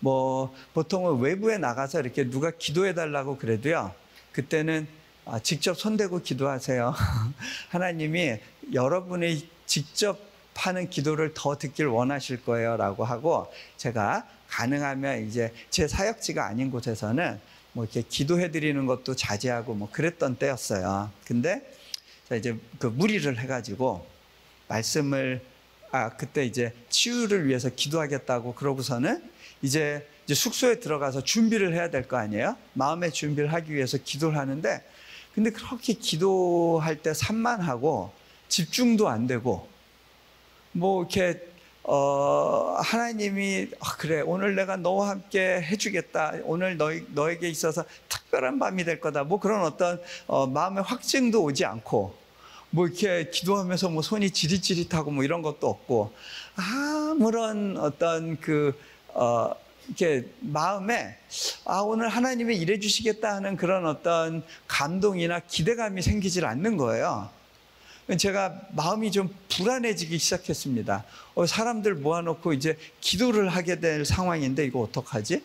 뭐 0.00 0.54
보통은 0.74 1.20
외부에 1.20 1.56
나가서 1.58 2.00
이렇게 2.00 2.28
누가 2.28 2.50
기도해 2.50 2.94
달라고 2.94 3.38
그래도요. 3.38 3.94
그때는 4.32 4.86
직접 5.42 5.78
손대고 5.78 6.22
기도하세요. 6.22 6.94
하나님이 7.70 8.38
여러분의 8.72 9.48
직접 9.66 10.18
하는 10.56 10.88
기도를 10.90 11.32
더 11.34 11.56
듣길 11.58 11.86
원하실 11.86 12.44
거예요. 12.44 12.76
라고 12.76 13.04
하고 13.04 13.52
제가 13.76 14.26
가능하면 14.48 15.26
이제 15.26 15.52
제 15.70 15.86
사역지가 15.88 16.44
아닌 16.46 16.70
곳에서는 16.70 17.38
뭐 17.72 17.84
이렇게 17.84 18.02
기도해 18.02 18.50
드리는 18.50 18.86
것도 18.86 19.14
자제하고 19.16 19.74
뭐 19.74 19.88
그랬던 19.90 20.36
때였어요. 20.36 21.10
근데 21.26 21.62
자 22.28 22.34
이제 22.36 22.56
그 22.78 22.86
무리를 22.86 23.38
해가지고 23.38 24.06
말씀을 24.68 25.42
아 25.92 26.10
그때 26.16 26.44
이제 26.44 26.72
치유를 26.88 27.46
위해서 27.46 27.68
기도하겠다고 27.68 28.54
그러고서는 28.54 29.22
이제 29.62 30.06
이제 30.24 30.34
숙소에 30.34 30.80
들어가서 30.80 31.22
준비를 31.22 31.72
해야 31.74 31.88
될 31.90 32.08
거 32.08 32.16
아니에요? 32.16 32.56
마음의 32.72 33.12
준비를 33.12 33.52
하기 33.52 33.72
위해서 33.74 33.96
기도를 33.98 34.36
하는데 34.36 34.82
근데 35.34 35.50
그렇게 35.50 35.92
기도할 35.92 36.96
때 37.02 37.14
산만하고 37.14 38.10
집중도 38.48 39.08
안 39.08 39.26
되고 39.26 39.68
뭐 40.76 41.02
이렇게 41.02 41.40
어 41.82 42.76
하나님이 42.80 43.68
아, 43.80 43.96
그래 43.96 44.20
오늘 44.20 44.54
내가 44.54 44.76
너와 44.76 45.10
함께 45.10 45.62
해주겠다 45.62 46.34
오늘 46.44 46.76
너 46.76 46.90
너에게 47.14 47.48
있어서 47.48 47.84
특별한 48.08 48.58
밤이 48.58 48.84
될 48.84 49.00
거다 49.00 49.24
뭐 49.24 49.38
그런 49.40 49.62
어떤 49.62 50.00
어, 50.26 50.46
마음의 50.46 50.82
확증도 50.82 51.42
오지 51.42 51.64
않고 51.64 52.14
뭐 52.70 52.86
이렇게 52.86 53.30
기도하면서 53.30 53.88
뭐 53.90 54.02
손이 54.02 54.30
지릿지릿하고 54.30 55.12
뭐 55.12 55.24
이런 55.24 55.42
것도 55.42 55.68
없고 55.68 56.12
아무런 56.56 57.76
어떤 57.78 58.38
그 58.40 58.78
어, 59.14 59.52
이렇게 59.86 60.28
마음에 60.40 61.16
아 61.64 61.78
오늘 61.78 62.08
하나님이 62.08 62.56
일해 62.56 62.80
주시겠다 62.80 63.36
하는 63.36 63.56
그런 63.56 63.86
어떤 63.86 64.42
감동이나 64.66 65.40
기대감이 65.40 66.02
생기질 66.02 66.44
않는 66.44 66.76
거예요. 66.76 67.30
제가 68.14 68.60
마음이 68.70 69.10
좀 69.10 69.34
불안해지기 69.48 70.18
시작했습니다. 70.18 71.04
어, 71.34 71.46
사람들 71.46 71.96
모아놓고 71.96 72.52
이제 72.52 72.78
기도를 73.00 73.48
하게 73.48 73.80
될 73.80 74.04
상황인데 74.04 74.64
이거 74.64 74.80
어떡하지? 74.80 75.42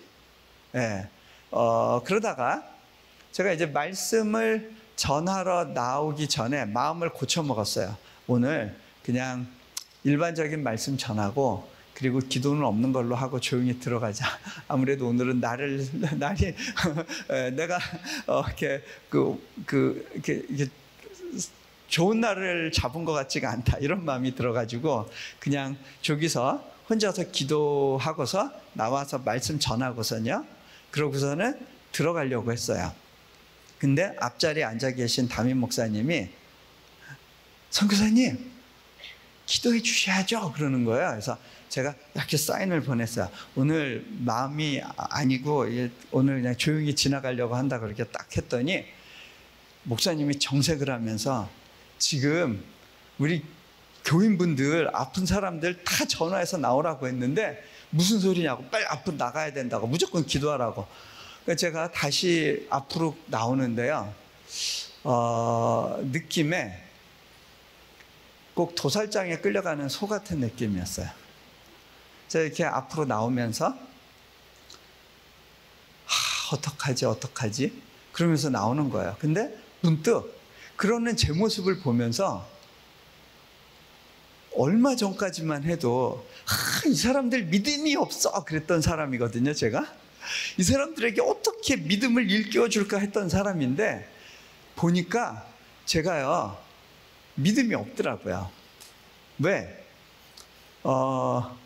예. 0.76 1.08
어, 1.50 2.02
그러다가 2.06 2.64
제가 3.32 3.52
이제 3.52 3.66
말씀을 3.66 4.74
전하러 4.96 5.66
나오기 5.66 6.28
전에 6.28 6.66
마음을 6.66 7.10
고쳐 7.10 7.42
먹었어요. 7.42 7.98
오늘 8.28 8.76
그냥 9.04 9.48
일반적인 10.04 10.62
말씀 10.62 10.98
전하고 10.98 11.68
그리고 11.96 12.20
기도는 12.20 12.64
없는 12.64 12.94
걸로 12.94 13.16
하고 13.16 13.40
조용히 13.40 13.80
들어가자. 13.80 14.28
아무래도 14.68 15.08
오늘은 15.08 15.40
나를 15.40 15.88
날이 16.20 16.54
내가 17.56 17.80
어, 18.28 18.44
이렇게 18.46 18.84
그, 19.10 19.42
그 19.66 20.08
이렇게 20.22 20.72
좋은 21.92 22.22
날을 22.22 22.72
잡은 22.72 23.04
것 23.04 23.12
같지가 23.12 23.52
않다. 23.52 23.78
이런 23.80 24.06
마음이 24.06 24.34
들어가지고 24.34 25.12
그냥 25.40 25.76
저기서 26.02 26.66
혼자서 26.90 27.32
기도하고서 27.32 28.50
나와서 28.74 29.20
말씀 29.20 29.60
전하고서요. 29.60 30.46
그러고서는 30.90 31.60
들어가려고 31.92 32.54
했어요. 32.54 32.94
근데 33.78 34.16
앞자리에 34.20 34.64
앉아 34.64 34.92
계신 34.92 35.28
담임 35.28 35.58
목사님이 35.58 36.30
선교사님 37.72 38.52
기도해 39.46 39.82
주셔야죠 39.82 40.54
그러는 40.54 40.86
거예요. 40.86 41.10
그래서 41.10 41.38
제가 41.68 41.94
이렇게 42.16 42.38
사인을 42.38 42.84
보냈어요. 42.84 43.30
오늘 43.56 44.06
마음이 44.20 44.82
아니고 44.96 45.66
오늘 46.12 46.42
그냥 46.42 46.56
조용히 46.56 46.96
지나가려고 46.96 47.56
한다 47.56 47.80
그렇게 47.80 48.06
딱 48.06 48.30
했더니 48.38 48.86
목사님이 49.84 50.40
정색을 50.40 50.90
하면서 50.90 51.50
지금 52.02 52.64
우리 53.20 53.46
교인분들 54.04 54.90
아픈 54.94 55.28
사람들 55.28 55.84
다 55.84 56.06
전화해서 56.06 56.58
나오라고 56.58 57.08
했는데 57.08 57.64
무슨 57.92 58.20
소리냐고 58.20 58.66
빨리 58.70 58.86
앞으로 58.86 59.16
나가야 59.16 59.54
된다고 59.54 59.86
무조건 59.86 60.26
기도하라고. 60.26 60.88
제가 61.58 61.92
다시 61.92 62.66
앞으로 62.70 63.16
나오는데요. 63.28 64.14
어, 65.04 66.00
느낌에 66.12 66.84
꼭 68.56 68.74
도살장에 68.76 69.38
끌려가는 69.38 69.88
소 69.88 70.08
같은 70.08 70.40
느낌이었어요. 70.40 71.08
제가 72.28 72.46
이렇게 72.46 72.64
앞으로 72.66 73.06
나오면서 73.06 73.78
하, 76.06 76.56
어떡하지 76.56 77.06
어떡하지? 77.06 77.82
그러면서 78.12 78.50
나오는 78.50 78.90
거예요. 78.90 79.16
근데 79.20 79.56
문득 79.82 80.41
그러는 80.82 81.16
제 81.16 81.32
모습을 81.32 81.80
보면서 81.82 82.50
얼마 84.56 84.96
전까지만 84.96 85.64
해도 85.66 86.28
아, 86.48 86.90
이 86.90 86.96
사람들 86.96 87.44
믿음이 87.44 87.96
없어 87.96 88.44
그랬던 88.44 88.82
사람이거든요 88.82 89.54
제가. 89.54 89.86
이 90.58 90.64
사람들에게 90.64 91.22
어떻게 91.22 91.76
믿음을 91.76 92.32
일깨워 92.32 92.68
줄까 92.70 92.98
했던 92.98 93.30
사람인데 93.30 94.12
보니까 94.76 95.48
제가요 95.86 96.58
믿음이 97.36 97.76
없더라고요. 97.76 98.50
왜? 99.38 99.86
어, 100.82 101.60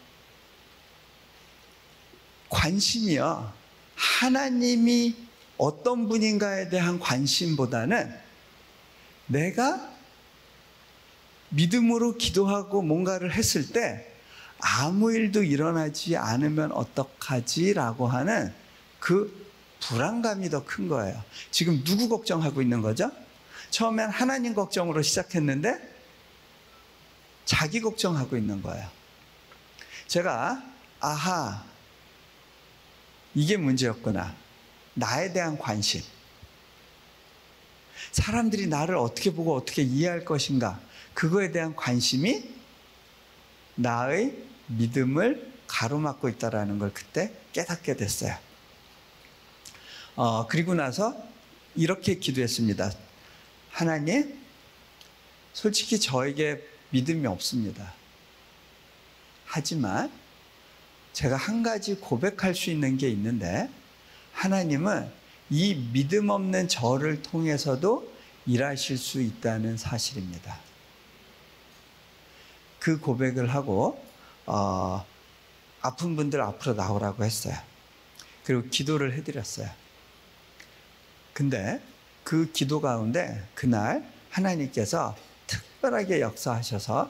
관심이요. 2.49 3.53
하나님이 3.95 5.15
어떤 5.57 6.09
분인가에 6.09 6.67
대한 6.67 6.99
관심보다는 6.99 8.24
내가 9.27 9.89
믿음으로 11.49 12.17
기도하고 12.17 12.81
뭔가를 12.81 13.33
했을 13.33 13.71
때 13.71 14.11
아무 14.59 15.13
일도 15.13 15.43
일어나지 15.43 16.17
않으면 16.17 16.71
어떡하지라고 16.71 18.07
하는 18.07 18.53
그 18.99 19.45
불안감이 19.81 20.49
더 20.49 20.65
큰 20.65 20.87
거예요. 20.87 21.23
지금 21.51 21.83
누구 21.83 22.09
걱정하고 22.09 22.61
있는 22.61 22.81
거죠? 22.81 23.11
처음엔 23.69 24.09
하나님 24.09 24.53
걱정으로 24.53 25.01
시작했는데 25.01 25.95
자기 27.45 27.81
걱정하고 27.81 28.37
있는 28.37 28.61
거예요. 28.61 28.87
제가 30.07 30.63
아하 30.99 31.63
이게 33.35 33.57
문제였구나. 33.57 34.33
나에 34.93 35.33
대한 35.33 35.57
관심. 35.57 36.01
사람들이 38.15 38.67
나를 38.67 38.95
어떻게 38.95 39.33
보고 39.33 39.53
어떻게 39.53 39.81
이해할 39.81 40.23
것인가 40.23 40.79
그거에 41.13 41.51
대한 41.51 41.75
관심이 41.75 42.49
나의 43.75 44.37
믿음을 44.67 45.51
가로막고 45.67 46.29
있다라는 46.29 46.79
걸 46.79 46.93
그때 46.93 47.33
깨닫게 47.51 47.97
됐어요. 47.97 48.33
어, 50.15 50.47
그리고 50.47 50.75
나서 50.75 51.13
이렇게 51.75 52.15
기도했습니다. 52.15 52.89
하나님, 53.69 54.39
솔직히 55.51 55.99
저에게 55.99 56.65
믿음이 56.91 57.27
없습니다. 57.27 57.93
하지만 59.43 60.09
제가 61.11 61.35
한 61.35 61.63
가지 61.63 61.95
고백할 61.95 62.55
수 62.55 62.69
있는 62.69 62.95
게 62.97 63.09
있는데 63.09 63.69
하나님은 64.31 65.24
이 65.49 65.75
믿음 65.93 66.29
없는 66.29 66.67
저를 66.67 67.21
통해서도 67.21 68.11
일하실 68.45 68.97
수 68.97 69.21
있다는 69.21 69.77
사실입니다. 69.77 70.59
그 72.79 72.99
고백을 72.99 73.53
하고 73.53 74.03
어, 74.45 75.05
아픈 75.81 76.15
분들 76.15 76.41
앞으로 76.41 76.75
나오라고 76.75 77.23
했어요. 77.23 77.55
그리고 78.43 78.67
기도를 78.69 79.13
해드렸어요. 79.13 79.69
근데 81.33 81.81
그 82.23 82.51
기도 82.51 82.81
가운데 82.81 83.43
그날 83.55 84.07
하나님께서 84.29 85.15
특별하게 85.47 86.21
역사하셔서 86.21 87.09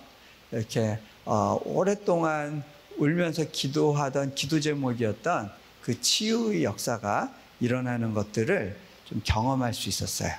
이렇게 0.51 0.99
어, 1.25 1.59
오랫동안 1.65 2.63
울면서 2.97 3.45
기도하던 3.51 4.35
기도 4.35 4.59
제목이었던 4.59 5.51
그 5.81 5.99
치유의 5.99 6.63
역사가 6.63 7.33
일어나는 7.59 8.13
것들을 8.13 8.77
좀 9.05 9.21
경험할 9.23 9.73
수 9.73 9.89
있었어요. 9.89 10.33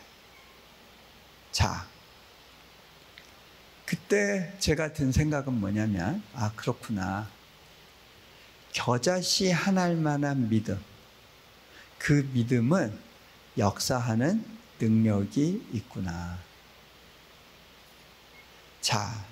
자, 1.53 1.87
그때 3.85 4.53
제가 4.59 4.93
든 4.93 5.13
생각은 5.13 5.53
뭐냐면, 5.53 6.23
아, 6.35 6.53
그렇구나. 6.57 7.29
겨자씨 8.73 9.51
하나일 9.51 9.97
만한 9.97 10.49
믿음. 10.49 10.79
그 11.99 12.29
믿음은 12.33 12.99
역사하는 13.57 14.45
능력이 14.81 15.69
있구나. 15.73 16.39
자, 18.81 19.25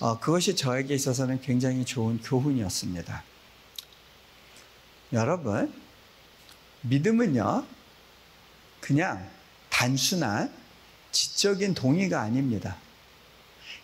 어, 0.00 0.18
그것이 0.20 0.54
저에게 0.54 0.94
있어서는 0.94 1.40
굉장히 1.40 1.84
좋은 1.84 2.20
교훈이었습니다. 2.20 3.24
여러분, 5.12 5.72
믿음은요, 6.84 7.66
그냥 8.80 9.28
단순한 9.68 10.52
지적인 11.12 11.74
동의가 11.74 12.20
아닙니다. 12.20 12.76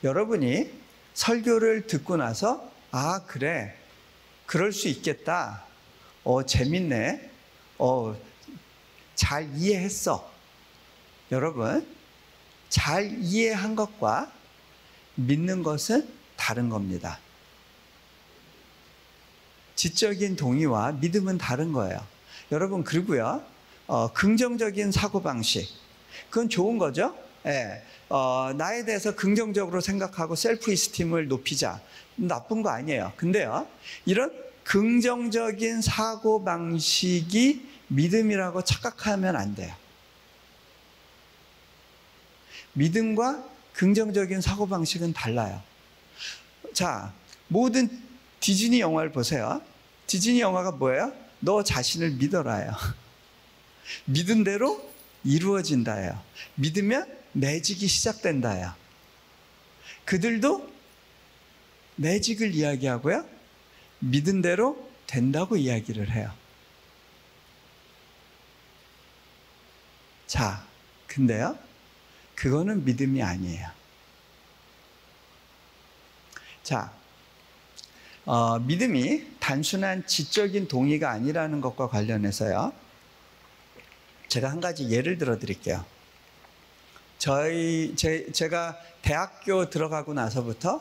여러분이 0.03 0.71
설교를 1.15 1.87
듣고 1.87 2.17
나서 2.17 2.71
아 2.91 3.25
그래 3.27 3.77
그럴 4.47 4.73
수 4.73 4.89
있겠다. 4.89 5.65
어 6.25 6.45
재밌네. 6.45 7.31
어 7.79 8.31
잘 9.21 9.55
이해했어. 9.55 10.33
여러분 11.31 11.87
잘 12.71 13.19
이해한 13.21 13.77
것과 13.77 14.33
믿는 15.15 15.63
것은 15.63 16.09
다른 16.39 16.71
겁니다. 16.71 17.19
지적인 19.75 20.37
동의와 20.37 20.93
믿음은 20.93 21.37
다른 21.37 21.71
거예요. 21.73 22.03
여러분 22.53 22.85
그리고요 22.85 23.43
어, 23.87 24.13
긍정적인 24.13 24.93
사고 24.93 25.23
방식 25.23 25.69
그건 26.29 26.49
좋은 26.49 26.79
거죠. 26.79 27.17
예, 27.47 27.83
어, 28.09 28.53
나에 28.57 28.85
대해서 28.85 29.15
긍정적으로 29.15 29.81
생각하고 29.81 30.35
셀프 30.35 30.73
이스팀을 30.73 31.29
높이자 31.29 31.81
나쁜 32.17 32.63
거 32.63 32.71
아니에요. 32.71 33.13
근데요 33.17 33.67
이런 34.05 34.33
긍정적인 34.65 35.83
사고 35.83 36.45
방식이 36.45 37.69
믿음이라고 37.89 38.63
착각하면 38.63 39.37
안 39.37 39.55
돼요. 39.55 39.75
믿음과 42.75 43.45
긍정적인 43.73 44.41
사고 44.41 44.69
방식은 44.69 45.13
달라요. 45.13 45.61
자, 46.73 47.13
모든 47.49 47.89
디즈니 48.39 48.81
영화를 48.81 49.11
보세요. 49.11 49.61
디즈니 50.07 50.41
영화가 50.41 50.73
뭐예요? 50.73 51.13
너 51.41 51.65
자신을 51.65 52.13
믿어라요. 52.13 52.73
믿은 54.07 54.45
대로 54.45 54.91
이루어진다예요. 55.25 56.23
믿으면 56.55 57.19
매직이 57.33 57.87
시작된다예요. 57.89 58.75
그들도 60.05 60.71
매직을 61.97 62.55
이야기하고요. 62.55 63.27
믿은 64.01 64.43
대로 64.43 64.91
된다고 65.07 65.57
이야기를 65.57 66.11
해요. 66.13 66.33
자, 70.27 70.65
근데요. 71.07 71.59
그거는 72.35 72.85
믿음이 72.85 73.23
아니에요. 73.23 73.69
자, 76.63 76.93
어, 78.25 78.59
믿음이 78.61 79.40
단순한 79.51 80.07
지적인 80.07 80.69
동의가 80.69 81.11
아니라는 81.11 81.61
것과 81.61 81.89
관련해서요. 81.89 82.73
제가 84.29 84.49
한 84.49 84.61
가지 84.61 84.89
예를 84.91 85.19
들어 85.19 85.41
드릴게요. 85.41 85.85
저희, 87.19 87.95
제, 87.97 88.31
제가 88.31 88.79
대학교 89.03 89.69
들어가고 89.69 90.15
나서부터 90.15 90.81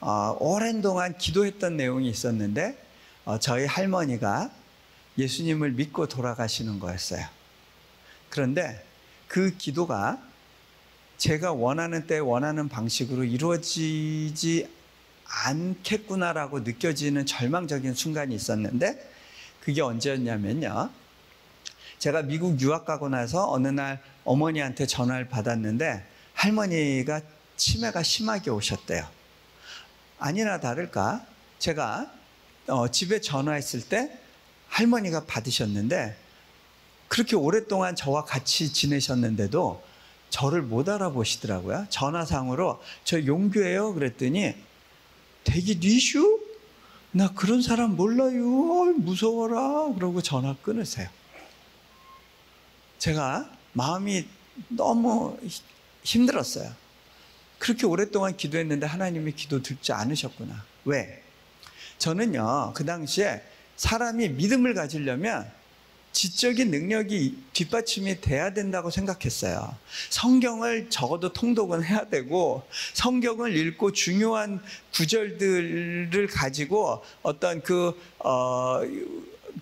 어, 0.00 0.36
오랜 0.40 0.82
동안 0.82 1.16
기도했던 1.16 1.76
내용이 1.76 2.08
있었는데 2.10 2.84
어, 3.26 3.38
저희 3.38 3.64
할머니가 3.64 4.50
예수님을 5.16 5.70
믿고 5.70 6.08
돌아가시는 6.08 6.80
거였어요. 6.80 7.24
그런데 8.28 8.84
그 9.28 9.56
기도가 9.56 10.20
제가 11.16 11.52
원하는 11.52 12.08
때 12.08 12.18
원하는 12.18 12.68
방식으로 12.68 13.22
이루어지지 13.22 14.68
않겠구나라고 15.30 16.60
느껴지는 16.60 17.24
절망적인 17.24 17.94
순간이 17.94 18.34
있었는데 18.34 19.10
그게 19.60 19.80
언제였냐면요. 19.80 20.90
제가 21.98 22.22
미국 22.22 22.60
유학 22.60 22.84
가고 22.84 23.08
나서 23.08 23.50
어느 23.50 23.68
날 23.68 24.02
어머니한테 24.24 24.86
전화를 24.86 25.28
받았는데 25.28 26.04
할머니가 26.34 27.20
치매가 27.56 28.02
심하게 28.02 28.50
오셨대요. 28.50 29.06
아니나 30.18 30.60
다를까 30.60 31.24
제가 31.58 32.10
어, 32.68 32.88
집에 32.88 33.20
전화했을 33.20 33.82
때 33.82 34.10
할머니가 34.68 35.26
받으셨는데 35.26 36.16
그렇게 37.08 37.36
오랫동안 37.36 37.96
저와 37.96 38.24
같이 38.24 38.72
지내셨는데도 38.72 39.82
저를 40.30 40.62
못 40.62 40.88
알아보시더라고요. 40.88 41.86
전화상으로 41.90 42.80
저 43.04 43.26
용규예요. 43.26 43.94
그랬더니 43.94 44.54
되게 45.44 45.74
니슈? 45.74 46.40
나 47.12 47.32
그런 47.32 47.62
사람 47.62 47.96
몰라요. 47.96 48.92
무서워라. 48.98 49.92
그러고 49.94 50.22
전화 50.22 50.56
끊으세요. 50.62 51.08
제가 52.98 53.50
마음이 53.72 54.26
너무 54.68 55.38
힘들었어요. 56.04 56.72
그렇게 57.58 57.86
오랫동안 57.86 58.36
기도했는데 58.36 58.86
하나님이 58.86 59.32
기도 59.32 59.62
듣지 59.62 59.92
않으셨구나. 59.92 60.64
왜? 60.84 61.22
저는요, 61.98 62.72
그 62.74 62.84
당시에 62.84 63.42
사람이 63.76 64.30
믿음을 64.30 64.74
가지려면 64.74 65.50
지적인 66.12 66.70
능력이 66.70 67.36
뒷받침이 67.52 68.20
돼야 68.20 68.52
된다고 68.52 68.90
생각했어요. 68.90 69.76
성경을 70.10 70.90
적어도 70.90 71.32
통독은 71.32 71.84
해야 71.84 72.08
되고, 72.08 72.62
성경을 72.94 73.56
읽고 73.56 73.92
중요한 73.92 74.62
구절들을 74.94 76.26
가지고 76.28 77.02
어떤 77.22 77.62
그, 77.62 77.98
어, 78.18 78.80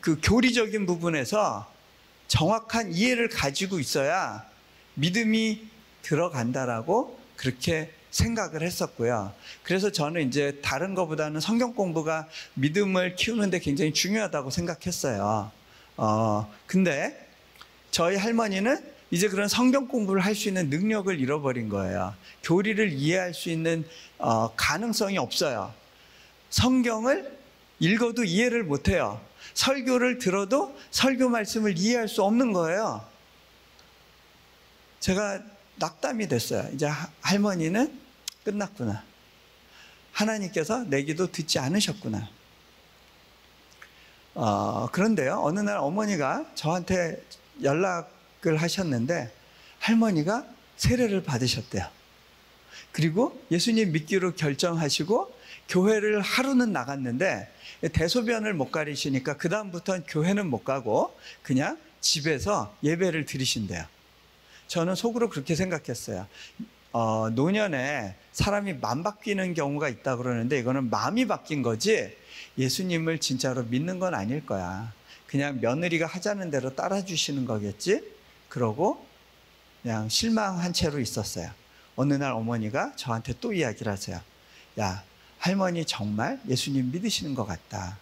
그 0.00 0.18
교리적인 0.22 0.87
부분에서 0.87 1.70
정확한 2.28 2.92
이해를 2.92 3.28
가지고 3.28 3.78
있어야 3.78 4.46
믿음이 4.94 5.62
들어간다라고 6.02 7.18
그렇게 7.37 7.92
생각을 8.11 8.62
했었고요. 8.62 9.32
그래서 9.62 9.92
저는 9.92 10.28
이제 10.28 10.61
다른 10.62 10.94
것보다는 10.94 11.40
성경 11.40 11.74
공부가 11.74 12.28
믿음을 12.54 13.16
키우는데 13.16 13.61
굉장히 13.61 13.92
중요하다고 13.92 14.50
생각했어요. 14.50 15.57
어, 15.98 16.50
근데 16.66 17.28
저희 17.90 18.16
할머니는 18.16 18.82
이제 19.11 19.28
그런 19.28 19.48
성경 19.48 19.88
공부를 19.88 20.24
할 20.24 20.34
수 20.34 20.48
있는 20.48 20.70
능력을 20.70 21.18
잃어버린 21.18 21.68
거예요. 21.68 22.14
교리를 22.44 22.92
이해할 22.92 23.34
수 23.34 23.50
있는 23.50 23.84
어, 24.18 24.54
가능성이 24.54 25.18
없어요. 25.18 25.74
성경을 26.50 27.37
읽어도 27.80 28.24
이해를 28.24 28.62
못해요. 28.64 29.20
설교를 29.54 30.18
들어도 30.18 30.76
설교 30.92 31.28
말씀을 31.30 31.76
이해할 31.76 32.06
수 32.06 32.22
없는 32.22 32.52
거예요. 32.52 33.04
제가 35.00 35.42
낙담이 35.76 36.28
됐어요. 36.28 36.68
이제 36.74 36.88
할머니는 37.20 37.92
끝났구나. 38.44 39.02
하나님께서 40.12 40.84
내 40.84 41.02
기도 41.02 41.30
듣지 41.30 41.58
않으셨구나. 41.58 42.28
어, 44.40 44.87
그런데요, 44.92 45.40
어느 45.42 45.59
날 45.59 45.79
어머니가 45.79 46.46
저한테 46.55 47.20
연락을 47.61 48.57
하셨는데 48.57 49.33
할머니가 49.81 50.46
세례를 50.77 51.24
받으셨대요. 51.24 51.85
그리고 52.92 53.37
예수님 53.51 53.90
믿기로 53.90 54.35
결정하시고 54.37 55.35
교회를 55.68 56.20
하루는 56.20 56.72
나갔는데 56.72 57.53
대소변을 57.92 58.55
못 58.55 58.70
가리시니까 58.70 59.38
그다음부터는 59.38 60.05
교회는 60.07 60.46
못 60.46 60.62
가고 60.62 61.18
그냥 61.42 61.77
집에서 62.01 62.72
예배를 62.85 63.24
드리신대요. 63.24 63.85
저는 64.68 64.94
속으로 64.94 65.31
그렇게 65.31 65.57
생각했어요. 65.57 66.29
어, 66.92 67.29
노년에 67.31 68.14
사람이 68.31 68.74
맘 68.74 69.03
바뀌는 69.03 69.55
경우가 69.55 69.88
있다 69.88 70.16
그러는데 70.16 70.61
이거는 70.61 70.90
마음이 70.90 71.27
바뀐 71.27 71.62
거지 71.62 72.16
예수님을 72.58 73.20
진짜로 73.20 73.62
믿는 73.62 73.98
건 74.00 74.14
아닐 74.14 74.44
거야. 74.44 74.92
그냥 75.26 75.60
며느리가 75.60 76.06
하자는 76.06 76.50
대로 76.50 76.74
따라주시는 76.74 77.44
거겠지? 77.44 78.02
그러고 78.48 79.06
그냥 79.82 80.08
실망한 80.08 80.72
채로 80.72 80.98
있었어요. 80.98 81.50
어느 81.94 82.14
날 82.14 82.32
어머니가 82.32 82.94
저한테 82.96 83.34
또 83.40 83.52
이야기를 83.52 83.90
하세요. 83.90 84.20
야, 84.80 85.04
할머니 85.38 85.84
정말 85.84 86.40
예수님 86.48 86.90
믿으시는 86.92 87.34
것 87.34 87.46
같다. 87.46 87.98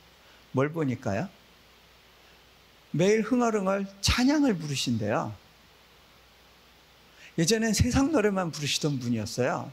뭘 0.53 0.73
보니까요? 0.73 1.29
매일 2.93 3.21
흥얼흥얼 3.23 3.87
찬양을 4.01 4.57
부르신대요. 4.57 5.35
예전엔 7.37 7.75
세상 7.75 8.13
노래만 8.13 8.53
부르시던 8.53 8.99
분이었어요. 9.01 9.71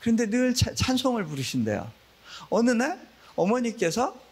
그런데 0.00 0.26
늘 0.28 0.54
찬송을 0.54 1.24
부르신대요. 1.24 1.90
어느 2.50 2.70
날 2.70 3.00
어머니께서 3.34 4.25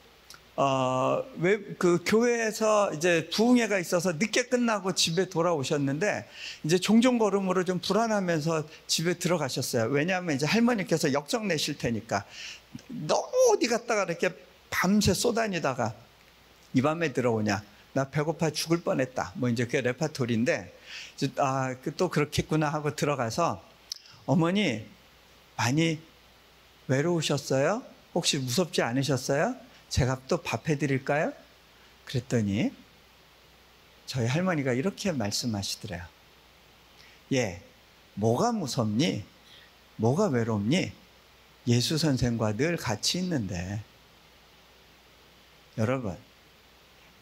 어, 0.56 1.24
왜, 1.38 1.58
그 1.78 2.02
교회에서 2.06 2.92
이제 2.94 3.28
부흥회가 3.32 3.78
있어서 3.80 4.12
늦게 4.12 4.44
끝나고 4.44 4.94
집에 4.94 5.28
돌아오셨는데 5.28 6.28
이제 6.62 6.78
종종 6.78 7.18
걸음으로 7.18 7.64
좀 7.64 7.80
불안하면서 7.80 8.64
집에 8.86 9.14
들어가셨어요. 9.14 9.90
왜냐하면 9.90 10.36
이제 10.36 10.46
할머니께서 10.46 11.12
역정 11.12 11.48
내실 11.48 11.76
테니까 11.76 12.24
너 12.88 13.16
어디 13.50 13.66
갔다가 13.66 14.04
이렇게 14.04 14.30
밤새 14.70 15.12
쏘다니다가 15.12 15.94
이 16.74 16.82
밤에 16.82 17.12
들어오냐. 17.12 17.62
나 17.92 18.10
배고파 18.10 18.50
죽을 18.50 18.82
뻔했다. 18.82 19.32
뭐 19.36 19.48
이제 19.48 19.64
그게 19.64 19.80
레파토리인데 19.80 20.76
아, 21.38 21.74
그또 21.82 22.10
그렇겠구나 22.10 22.68
하고 22.68 22.94
들어가서 22.94 23.62
어머니 24.26 24.84
많이 25.56 26.00
외로우셨어요? 26.88 27.82
혹시 28.14 28.38
무섭지 28.38 28.82
않으셨어요? 28.82 29.63
제가 29.94 30.26
또 30.26 30.42
밥 30.42 30.68
해드릴까요? 30.68 31.32
그랬더니 32.04 32.72
저희 34.06 34.26
할머니가 34.26 34.72
이렇게 34.72 35.12
말씀하시더래요. 35.12 36.04
예, 37.32 37.62
뭐가 38.14 38.50
무섭니? 38.50 39.24
뭐가 39.94 40.26
외롭니? 40.26 40.90
예수 41.68 41.96
선생과 41.96 42.56
늘 42.56 42.76
같이 42.76 43.18
있는데. 43.18 43.84
여러분, 45.78 46.18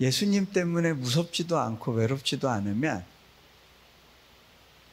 예수님 0.00 0.50
때문에 0.52 0.94
무섭지도 0.94 1.58
않고 1.58 1.92
외롭지도 1.92 2.48
않으면 2.48 3.04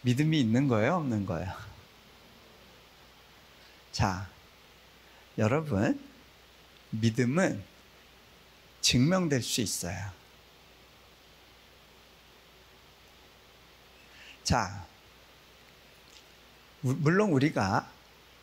믿음이 0.01 0.37
있는 0.37 0.67
거예요? 0.67 0.95
없는 0.95 1.25
거예요? 1.25 1.53
자, 3.93 4.29
여러분, 5.37 5.97
믿음은 6.89 7.68
증명될 8.81 9.41
수 9.41 9.61
있어요. 9.61 9.97
자, 14.43 14.85
물론 16.81 17.31
우리가 17.31 17.89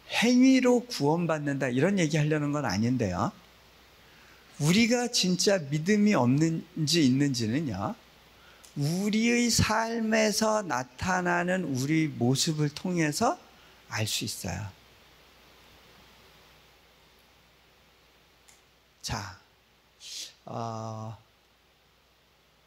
행위로 0.08 0.86
구원받는다 0.86 1.68
이런 1.68 1.98
얘기 1.98 2.16
하려는 2.16 2.52
건 2.52 2.64
아닌데요. 2.64 3.32
우리가 4.60 5.08
진짜 5.08 5.58
믿음이 5.58 6.14
없는지 6.14 7.04
있는지는요. 7.04 7.94
우리의 8.76 9.50
삶에서 9.50 10.62
나타나는 10.62 11.64
우리 11.64 12.08
모습을 12.08 12.68
통해서 12.70 13.38
알 13.88 14.06
수 14.06 14.24
있어요. 14.24 14.68
자, 19.02 19.35
어, 20.46 21.16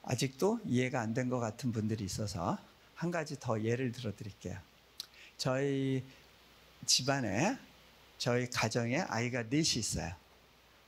아직도 0.03 0.59
이해가 0.65 1.01
안 1.01 1.13
된 1.13 1.29
것 1.29 1.39
같은 1.39 1.71
분들이 1.71 2.03
있어서 2.03 2.57
한 2.95 3.11
가지 3.11 3.39
더 3.39 3.61
예를 3.63 3.91
들어 3.91 4.13
드릴게요. 4.15 4.57
저희 5.37 6.03
집안에, 6.85 7.57
저희 8.17 8.49
가정에 8.49 8.99
아이가 9.07 9.43
넷이 9.43 9.79
있어요. 9.79 10.11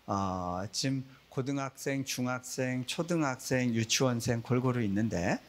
어, 0.08 0.64
지금 0.72 1.06
고등학생, 1.30 2.04
중학생, 2.04 2.86
초등학생, 2.86 3.74
유치원생 3.74 4.42
골고루 4.42 4.82
있는데 4.84 5.40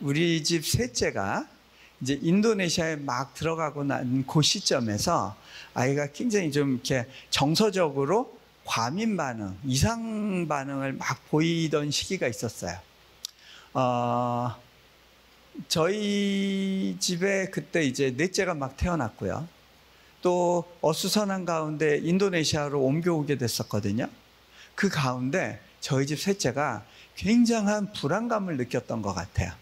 우리 0.00 0.42
집 0.44 0.64
셋째가 0.64 1.48
이제 2.00 2.18
인도네시아에 2.22 2.96
막 2.96 3.34
들어가고 3.34 3.84
난 3.84 4.24
그 4.26 4.40
시점에서 4.42 5.36
아이가 5.74 6.06
굉장히 6.12 6.52
좀 6.52 6.74
이렇게 6.74 7.06
정서적으로 7.30 8.38
과민 8.64 9.16
반응, 9.16 9.56
이상 9.64 10.46
반응을 10.48 10.94
막 10.94 11.28
보이던 11.30 11.90
시기가 11.90 12.28
있었어요. 12.28 12.78
어, 13.74 14.56
저희 15.68 16.96
집에 16.98 17.46
그때 17.46 17.82
이제 17.82 18.14
넷째가 18.16 18.54
막 18.54 18.76
태어났고요. 18.76 19.48
또 20.22 20.70
어수선한 20.80 21.44
가운데 21.44 21.98
인도네시아로 21.98 22.80
옮겨오게 22.80 23.38
됐었거든요. 23.38 24.08
그 24.74 24.88
가운데 24.88 25.60
저희 25.80 26.06
집 26.06 26.20
셋째가 26.20 26.84
굉장한 27.16 27.92
불안감을 27.92 28.56
느꼈던 28.56 29.02
것 29.02 29.14
같아요. 29.14 29.52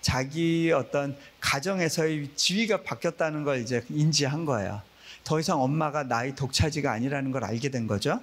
자기 0.00 0.72
어떤 0.72 1.16
가정에서의 1.40 2.30
지위가 2.34 2.82
바뀌었다는 2.82 3.44
걸 3.44 3.60
이제 3.60 3.84
인지한 3.88 4.44
거예요. 4.44 4.82
더 5.24 5.40
이상 5.40 5.60
엄마가 5.62 6.04
나의 6.04 6.34
독차지가 6.34 6.90
아니라는 6.90 7.30
걸 7.30 7.44
알게 7.44 7.70
된 7.70 7.86
거죠. 7.86 8.20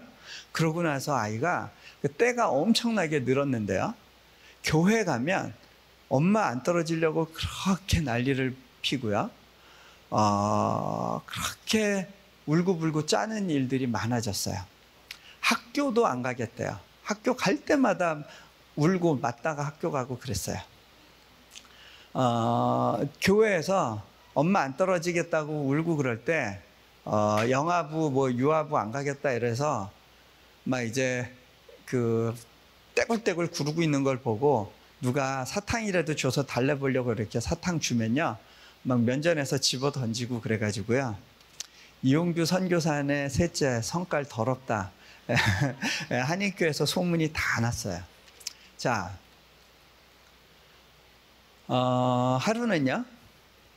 그러고 0.52 0.82
나서 0.82 1.16
아이가 1.16 1.72
그 2.02 2.08
때가 2.10 2.50
엄청나게 2.50 3.22
늘었는데요. 3.22 3.94
교회 4.64 5.04
가면 5.04 5.54
엄마 6.10 6.48
안 6.48 6.64
떨어지려고 6.64 7.28
그렇게 7.34 8.02
난리를 8.02 8.56
피고요. 8.82 9.30
어, 10.10 11.22
그렇게 11.26 12.08
울고불고 12.46 13.06
짜는 13.06 13.50
일들이 13.50 13.86
많아졌어요. 13.88 14.58
학교도 15.40 16.08
안 16.08 16.24
가겠대요. 16.24 16.80
학교 17.04 17.36
갈 17.36 17.64
때마다 17.64 18.24
울고 18.76 19.18
맞다가 19.18 19.66
학교 19.66 19.92
가고 19.92 20.18
그랬어요. 20.18 20.58
어, 22.14 23.00
교회에서 23.22 24.04
엄마 24.34 24.62
안 24.62 24.76
떨어지겠다고 24.78 25.68
울고 25.68 25.98
그럴 25.98 26.24
때 26.26 26.62
어, 27.06 27.38
영아부 27.50 28.12
뭐 28.12 28.32
유아부 28.32 28.78
안 28.78 28.92
가겠다 28.92 29.32
이래서 29.32 29.92
막 30.64 30.82
이제 30.82 31.32
그 31.86 32.36
떼굴떼굴 32.96 33.48
구르고 33.48 33.82
있는 33.82 34.04
걸 34.04 34.20
보고 34.20 34.72
누가 35.02 35.46
사탕이라도 35.46 36.16
줘서 36.16 36.46
달래보려고 36.46 37.14
이렇게 37.14 37.40
사탕 37.40 37.80
주면요. 37.80 38.38
막 38.84 39.02
면전에서 39.02 39.58
집어 39.60 39.92
던지고 39.92 40.42
그래가지고요. 40.42 41.16
이용규 42.02 42.46
선교사의 42.46 43.30
셋째 43.30 43.82
성깔 43.82 44.26
더럽다. 44.26 44.92
한인교에서 46.10 46.86
소문이 46.86 47.32
다 47.34 47.62
났어요. 47.62 48.02
자, 48.78 49.18
어, 51.68 52.38
하루는요. 52.42 53.06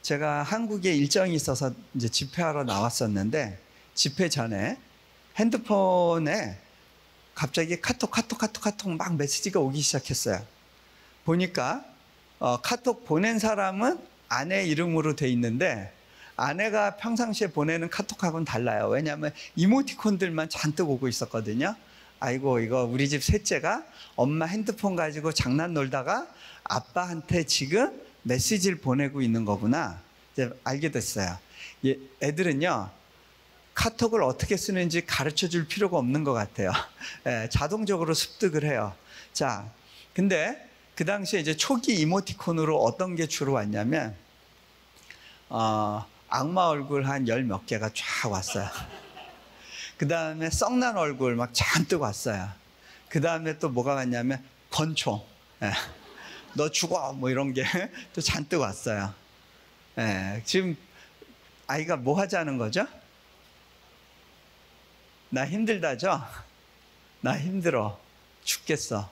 제가 0.03 0.43
한국에 0.43 0.93
일정이 0.95 1.35
있어서 1.35 1.73
이제 1.95 2.09
집회하러 2.09 2.65
나왔었는데 2.65 3.59
집회 3.95 4.29
전에 4.29 4.77
핸드폰에 5.37 6.59
갑자기 7.35 7.81
카톡, 7.81 8.11
카톡, 8.11 8.37
카톡, 8.39 8.61
카톡 8.61 8.91
막 8.91 9.17
메시지가 9.17 9.61
오기 9.61 9.81
시작했어요. 9.81 10.45
보니까 11.25 11.85
어, 12.41 12.61
카톡 12.61 13.05
보낸 13.05 13.39
사람은 13.39 13.99
아내 14.29 14.65
이름으로 14.67 15.15
돼 15.15 15.29
있는데 15.29 15.93
아내가 16.35 16.97
평상시에 16.97 17.49
보내는 17.49 17.89
카톡하고는 17.89 18.45
달라요. 18.45 18.89
왜냐하면 18.89 19.33
이모티콘들만 19.55 20.49
잔뜩 20.49 20.91
오고 20.91 21.07
있었거든요. 21.07 21.77
아이고 22.19 22.59
이거 22.61 22.85
우리 22.85 23.09
집 23.09 23.23
셋째가 23.23 23.85
엄마 24.17 24.47
핸드폰 24.47 24.97
가지고 24.97 25.33
장난 25.33 25.75
놀다가 25.75 26.27
아빠한테 26.65 27.45
지금 27.45 28.01
메시지를 28.23 28.79
보내고 28.79 29.23
있는 29.23 29.45
거구나. 29.45 30.01
이제 30.33 30.51
알게 30.65 30.91
됐어요. 30.91 31.37
예, 31.85 31.99
애들은요. 32.23 32.91
카톡을 33.75 34.23
어떻게 34.23 34.57
쓰는지 34.57 35.05
가르쳐 35.07 35.49
줄 35.49 35.67
필요가 35.67 35.97
없는 35.99 36.25
것 36.25 36.33
같아요. 36.33 36.73
예, 37.27 37.49
자동적으로 37.51 38.15
습득을 38.15 38.65
해요. 38.65 38.95
자, 39.33 39.71
근데 40.15 40.69
그 40.95 41.05
당시에 41.05 41.41
이제 41.41 41.57
초기 41.57 41.95
이모티콘으로 42.01 42.79
어떤 42.83 43.17
게 43.17 43.27
주로 43.27 43.53
왔냐면, 43.55 44.15
어, 45.49 46.05
악마 46.29 46.63
얼굴 46.67 47.05
한 47.07 47.27
열 47.29 47.45
몇 47.45 47.67
개가 47.67 47.91
쫙 47.95 48.31
왔어요. 48.31 48.69
그 49.97 50.07
다음에 50.09 50.51
썩난 50.51 50.97
얼굴 50.97 51.35
막 51.37 51.51
잔뜩 51.53 52.03
왔어요. 52.03 52.49
그 53.09 53.21
다음에 53.21 53.59
또 53.59 53.69
뭐가 53.71 53.95
왔냐면, 53.95 54.43
권총. 54.71 55.23
예, 55.63 55.73
너 56.55 56.71
죽어! 56.71 57.13
뭐 57.13 57.31
이런 57.31 57.53
게 57.55 57.65
또 58.15 58.21
잔뜩 58.21 58.61
왔어요. 58.61 59.15
예, 59.99 60.43
지금 60.45 60.77
아이가 61.67 61.97
뭐 61.97 62.19
하자는 62.19 62.59
거죠? 62.59 62.87
나 65.31 65.47
힘들다죠? 65.47 66.23
나 67.21 67.39
힘들어. 67.39 67.99
죽겠어. 68.45 69.11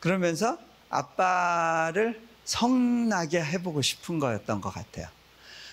그러면서 0.00 0.58
아빠를 0.88 2.20
성나게 2.44 3.42
해보고 3.44 3.82
싶은 3.82 4.18
거였던 4.18 4.60
것 4.60 4.70
같아요. 4.70 5.06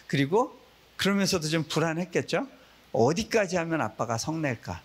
그리고 0.07 0.59
그러면서도 0.97 1.47
좀 1.47 1.63
불안했겠죠? 1.63 2.47
어디까지 2.91 3.57
하면 3.57 3.81
아빠가 3.81 4.17
성낼까? 4.17 4.81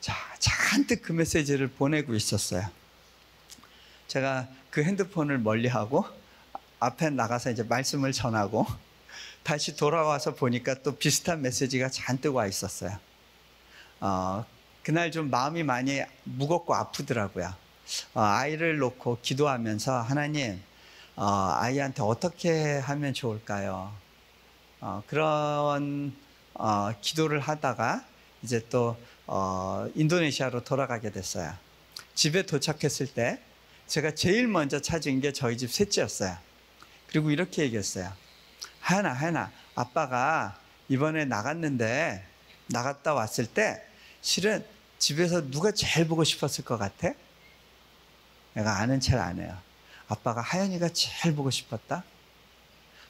자, 0.00 0.16
잔뜩 0.38 1.02
그 1.02 1.12
메시지를 1.12 1.68
보내고 1.68 2.14
있었어요. 2.14 2.68
제가 4.10 4.48
그 4.70 4.82
핸드폰을 4.82 5.38
멀리하고 5.38 6.04
앞에 6.80 7.10
나가서 7.10 7.52
이제 7.52 7.62
말씀을 7.62 8.10
전하고 8.10 8.66
다시 9.44 9.76
돌아와서 9.76 10.34
보니까 10.34 10.74
또 10.82 10.96
비슷한 10.96 11.42
메시지가 11.42 11.90
잔뜩 11.90 12.34
와 12.34 12.48
있었어요. 12.48 12.98
어, 14.00 14.44
그날 14.82 15.12
좀 15.12 15.30
마음이 15.30 15.62
많이 15.62 16.02
무겁고 16.24 16.74
아프더라고요. 16.74 17.54
어, 18.14 18.20
아이를 18.20 18.78
놓고 18.78 19.18
기도하면서 19.22 20.00
하나님, 20.00 20.60
어, 21.14 21.54
아이한테 21.54 22.02
어떻게 22.02 22.78
하면 22.78 23.14
좋을까요? 23.14 23.92
어, 24.80 25.04
그런 25.06 26.12
어, 26.54 26.90
기도를 27.00 27.38
하다가 27.38 28.04
이제 28.42 28.66
또 28.70 28.96
어, 29.28 29.88
인도네시아로 29.94 30.64
돌아가게 30.64 31.12
됐어요. 31.12 31.52
집에 32.16 32.42
도착했을 32.42 33.06
때 33.06 33.40
제가 33.90 34.14
제일 34.14 34.46
먼저 34.46 34.80
찾은 34.80 35.20
게 35.20 35.32
저희 35.32 35.58
집 35.58 35.72
셋째였어요. 35.72 36.38
그리고 37.08 37.32
이렇게 37.32 37.64
얘기했어요. 37.64 38.12
하나, 38.78 39.12
하나, 39.12 39.50
아빠가 39.74 40.56
이번에 40.88 41.24
나갔는데 41.24 42.24
나갔다 42.68 43.14
왔을 43.14 43.46
때 43.46 43.84
실은 44.22 44.64
집에서 45.00 45.50
누가 45.50 45.72
제일 45.72 46.06
보고 46.06 46.22
싶었을 46.22 46.64
것 46.64 46.78
같아? 46.78 47.14
내가 48.54 48.78
아는 48.78 49.00
체를 49.00 49.18
안 49.18 49.40
해요. 49.40 49.58
아빠가 50.06 50.40
하연이가 50.40 50.90
제일 50.90 51.34
보고 51.34 51.50
싶었다? 51.50 52.04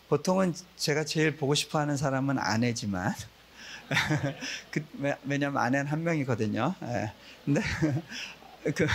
보통은 0.09 0.55
제가 0.79 1.05
제일 1.05 1.37
보고 1.37 1.55
싶어 1.55 1.79
하는 1.79 1.99
사람은 1.99 2.38
아내지만, 2.38 3.14
그, 4.73 4.83
왜냐면 5.25 5.62
아내는 5.62 5.88
한 5.88 6.03
명이거든요. 6.05 6.75
예. 6.85 7.12
근데, 7.45 7.61
그, 8.75 8.87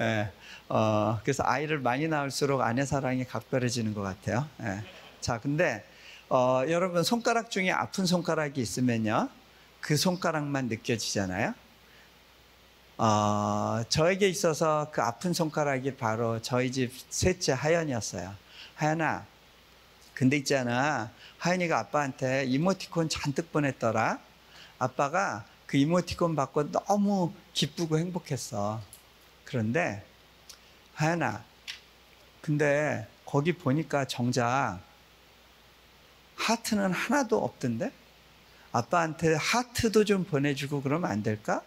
예. 0.00 0.30
어, 0.68 1.18
그래서 1.22 1.42
아이를 1.44 1.78
많이 1.80 2.06
낳을수록 2.08 2.60
아내 2.60 2.84
사랑이 2.84 3.24
각별해지는 3.24 3.94
것 3.94 4.02
같아요. 4.02 4.48
예. 4.62 4.82
자, 5.20 5.40
근데, 5.40 5.84
어, 6.28 6.62
여러분 6.68 7.02
손가락 7.02 7.50
중에 7.50 7.70
아픈 7.70 8.06
손가락이 8.06 8.60
있으면요. 8.60 9.28
그 9.80 9.96
손가락만 9.96 10.68
느껴지잖아요. 10.68 11.54
어, 12.98 13.82
저에게 13.88 14.28
있어서 14.28 14.88
그 14.92 15.00
아픈 15.00 15.32
손가락이 15.32 15.96
바로 15.96 16.40
저희 16.42 16.70
집 16.70 16.92
셋째 17.08 17.52
하연이었어요. 17.52 18.34
하연아, 18.74 19.24
근데 20.14 20.36
있잖아. 20.36 21.10
하연이가 21.38 21.78
아빠한테 21.78 22.44
이모티콘 22.44 23.08
잔뜩 23.08 23.50
보냈더라. 23.52 24.18
아빠가 24.78 25.46
그 25.64 25.78
이모티콘 25.78 26.36
받고 26.36 26.72
너무 26.72 27.32
기쁘고 27.54 27.98
행복했어. 27.98 28.82
그런데 29.50 30.06
하연아, 30.94 31.44
근데 32.40 33.08
거기 33.26 33.52
보니까 33.52 34.04
정작 34.04 34.80
하트는 36.36 36.92
하나도 36.92 37.42
없던데? 37.42 37.90
아빠한테 38.70 39.34
하트도 39.34 40.04
좀 40.04 40.22
보내주고 40.22 40.82
그러면 40.82 41.10
안 41.10 41.24
될까? 41.24 41.62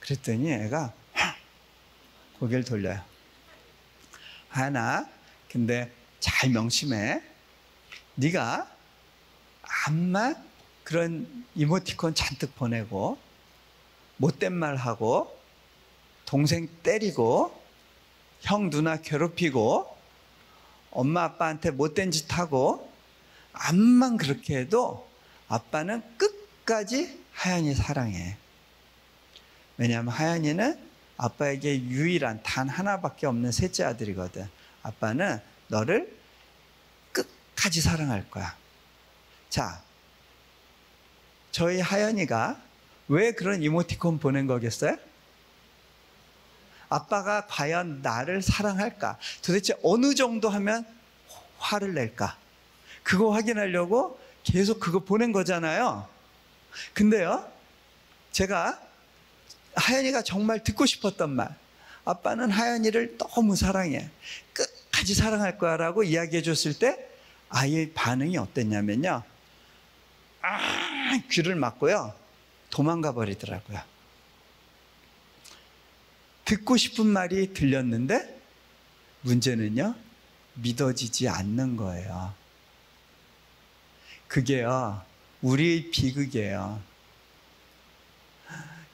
그랬더니 0.00 0.52
애가 0.52 0.92
고개를 2.40 2.62
돌려요. 2.62 3.02
하나, 4.50 5.08
근데 5.48 5.90
잘 6.20 6.50
명심해. 6.50 7.22
네가 8.16 8.70
암만 9.86 10.36
그런 10.84 11.46
이모티콘 11.54 12.14
잔뜩 12.14 12.54
보내고 12.54 13.18
못된 14.18 14.52
말 14.52 14.76
하고 14.76 15.42
동생 16.34 16.66
때리고 16.82 17.62
형 18.40 18.68
누나 18.68 18.96
괴롭히고 18.96 19.96
엄마 20.90 21.22
아빠한테 21.22 21.70
못된 21.70 22.10
짓 22.10 22.36
하고 22.36 22.90
암만 23.52 24.16
그렇게 24.16 24.58
해도 24.58 25.08
아빠는 25.46 26.02
끝까지 26.18 27.22
하연이 27.30 27.72
사랑해. 27.76 28.36
왜냐하면 29.76 30.12
하연이는 30.12 30.76
아빠에게 31.18 31.84
유일한 31.84 32.42
단 32.42 32.68
하나밖에 32.68 33.28
없는 33.28 33.52
셋째 33.52 33.84
아들이거든. 33.84 34.48
아빠는 34.82 35.40
너를 35.68 36.18
끝까지 37.12 37.80
사랑할 37.80 38.28
거야. 38.28 38.56
자, 39.50 39.80
저희 41.52 41.78
하연이가 41.78 42.60
왜 43.06 43.30
그런 43.30 43.62
이모티콘 43.62 44.18
보낸 44.18 44.48
거겠어요? 44.48 44.96
아빠가 46.88 47.46
과연 47.46 48.02
나를 48.02 48.42
사랑할까? 48.42 49.18
도대체 49.42 49.74
어느 49.82 50.14
정도 50.14 50.48
하면 50.48 50.86
화를 51.58 51.94
낼까? 51.94 52.36
그거 53.02 53.30
확인하려고 53.30 54.18
계속 54.42 54.80
그거 54.80 55.00
보낸 55.00 55.32
거잖아요. 55.32 56.08
근데요, 56.92 57.48
제가 58.32 58.80
하연이가 59.76 60.22
정말 60.22 60.62
듣고 60.62 60.86
싶었던 60.86 61.30
말. 61.30 61.54
아빠는 62.04 62.50
하연이를 62.50 63.16
너무 63.18 63.56
사랑해. 63.56 64.10
끝까지 64.52 65.14
사랑할 65.14 65.58
거야 65.58 65.76
라고 65.76 66.02
이야기해 66.02 66.42
줬을 66.42 66.78
때 66.78 67.08
아이의 67.48 67.92
반응이 67.94 68.36
어땠냐면요. 68.36 69.22
아, 70.42 71.18
귀를 71.30 71.54
막고요. 71.54 72.14
도망가 72.70 73.12
버리더라고요. 73.12 73.93
듣고 76.44 76.76
싶은 76.76 77.06
말이 77.06 77.52
들렸는데 77.54 78.40
문제는요. 79.22 79.94
믿어지지 80.54 81.28
않는 81.28 81.76
거예요. 81.76 82.34
그게요. 84.28 85.02
우리의 85.42 85.90
비극이에요. 85.90 86.80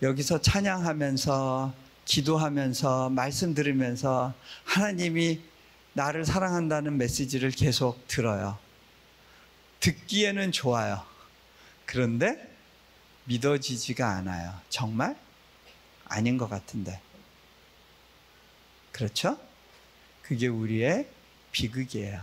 여기서 0.02 0.40
찬양하면서 0.40 1.74
기도하면서 2.04 3.10
말씀 3.10 3.54
들으면서 3.54 4.32
하나님이 4.64 5.40
나를 5.92 6.24
사랑한다는 6.24 6.96
메시지를 6.96 7.50
계속 7.50 8.06
들어요. 8.06 8.58
듣기에는 9.80 10.52
좋아요. 10.52 11.04
그런데 11.84 12.48
믿어지지가 13.24 14.08
않아요. 14.16 14.54
정말? 14.68 15.16
아닌 16.06 16.38
것 16.38 16.48
같은데. 16.48 17.00
그렇죠? 19.00 19.38
그게 20.20 20.46
우리의 20.46 21.08
비극이에요. 21.52 22.20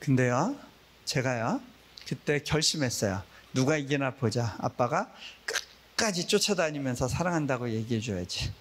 근데요, 0.00 0.58
제가요, 1.04 1.60
그때 2.08 2.40
결심했어요. 2.42 3.22
누가 3.54 3.76
이기나 3.76 4.14
보자. 4.14 4.56
아빠가 4.58 5.14
끝까지 5.46 6.26
쫓아다니면서 6.26 7.06
사랑한다고 7.06 7.70
얘기해 7.70 8.00
줘야지. 8.00 8.52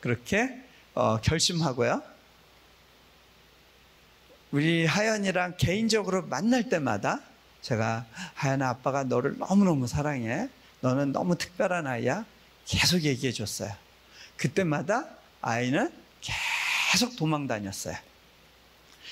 그렇게 0.00 0.60
어, 0.94 1.20
결심하고요. 1.20 2.02
우리 4.50 4.86
하연이랑 4.86 5.54
개인적으로 5.56 6.22
만날 6.26 6.68
때마다 6.68 7.20
제가 7.62 8.06
하연아 8.34 8.70
아빠가 8.70 9.04
너를 9.04 9.38
너무너무 9.38 9.86
사랑해. 9.86 10.48
너는 10.80 11.12
너무 11.12 11.38
특별한 11.38 11.86
아이야. 11.86 12.24
계속 12.64 13.02
얘기해 13.02 13.32
줬어요. 13.32 13.84
그때마다 14.36 15.08
아이는 15.40 15.92
계속 16.20 17.16
도망 17.16 17.46
다녔어요. 17.46 17.96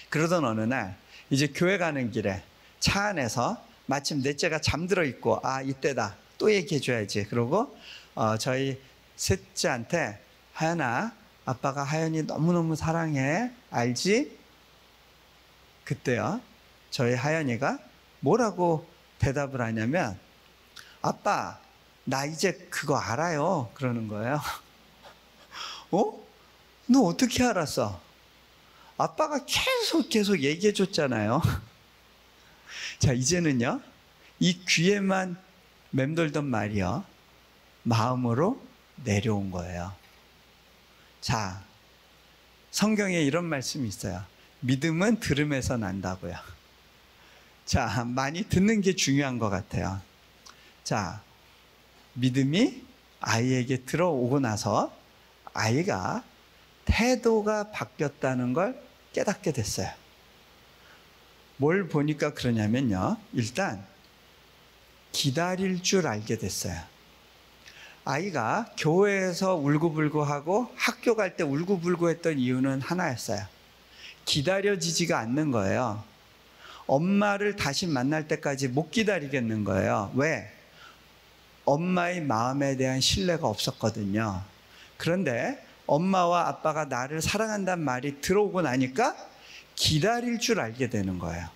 그러던 0.08 0.44
어느 0.44 0.60
날 0.60 0.96
이제 1.30 1.46
교회 1.48 1.78
가는 1.78 2.10
길에 2.10 2.42
차 2.80 3.06
안에서 3.06 3.64
마침 3.86 4.22
넷째가 4.22 4.60
잠들어 4.60 5.04
있고 5.04 5.40
아 5.42 5.62
이때다 5.62 6.16
또 6.38 6.52
얘기해 6.52 6.80
줘야지 6.80 7.24
그러고 7.24 7.76
어, 8.14 8.36
저희 8.36 8.80
셋째한테 9.16 10.22
하연아 10.52 11.14
아빠가 11.44 11.82
하연이 11.82 12.22
너무너무 12.22 12.76
사랑해 12.76 13.50
알지? 13.70 14.38
그때요 15.84 16.40
저희 16.90 17.14
하연이가 17.14 17.78
뭐라고 18.20 18.86
대답을 19.18 19.60
하냐면 19.60 20.18
아빠 21.00 21.58
나 22.04 22.24
이제 22.24 22.52
그거 22.70 22.96
알아요 22.96 23.70
그러는 23.74 24.08
거예요 24.08 24.40
어? 25.92 26.20
너 26.86 27.00
어떻게 27.02 27.44
알았어? 27.44 28.00
아빠가 28.98 29.44
계속 29.44 30.08
계속 30.08 30.40
얘기해 30.40 30.72
줬잖아요 30.72 31.42
자, 32.98 33.12
이제는요, 33.12 33.80
이 34.40 34.64
귀에만 34.66 35.36
맴돌던 35.90 36.44
말이요, 36.46 37.04
마음으로 37.82 38.60
내려온 39.04 39.50
거예요. 39.50 39.92
자, 41.20 41.62
성경에 42.70 43.20
이런 43.20 43.44
말씀이 43.44 43.86
있어요. 43.86 44.24
믿음은 44.60 45.20
들음에서 45.20 45.76
난다고요. 45.76 46.34
자, 47.66 48.04
많이 48.04 48.44
듣는 48.44 48.80
게 48.80 48.94
중요한 48.94 49.38
것 49.38 49.50
같아요. 49.50 50.00
자, 50.84 51.22
믿음이 52.14 52.82
아이에게 53.20 53.84
들어오고 53.84 54.40
나서 54.40 55.01
아이가 55.54 56.22
태도가 56.84 57.70
바뀌었다는 57.70 58.52
걸 58.52 58.80
깨닫게 59.12 59.52
됐어요. 59.52 59.90
뭘 61.56 61.88
보니까 61.88 62.34
그러냐면요. 62.34 63.16
일단 63.32 63.84
기다릴 65.12 65.82
줄 65.82 66.06
알게 66.06 66.38
됐어요. 66.38 66.80
아이가 68.04 68.72
교회에서 68.78 69.54
울고불고하고 69.54 70.72
학교 70.74 71.14
갈 71.14 71.36
때 71.36 71.44
울고불고 71.44 72.10
했던 72.10 72.38
이유는 72.38 72.80
하나였어요. 72.80 73.46
기다려지지가 74.24 75.18
않는 75.18 75.50
거예요. 75.52 76.02
엄마를 76.86 77.54
다시 77.54 77.86
만날 77.86 78.26
때까지 78.26 78.68
못 78.68 78.90
기다리겠는 78.90 79.62
거예요. 79.64 80.10
왜? 80.16 80.52
엄마의 81.64 82.22
마음에 82.22 82.76
대한 82.76 83.00
신뢰가 83.00 83.46
없었거든요. 83.46 84.42
그런데 85.02 85.60
엄마와 85.88 86.46
아빠가 86.46 86.84
나를 86.84 87.20
사랑한다는 87.20 87.84
말이 87.84 88.20
들어오고 88.20 88.62
나니까 88.62 89.16
기다릴 89.74 90.38
줄 90.38 90.60
알게 90.60 90.90
되는 90.90 91.18
거예요. 91.18 91.48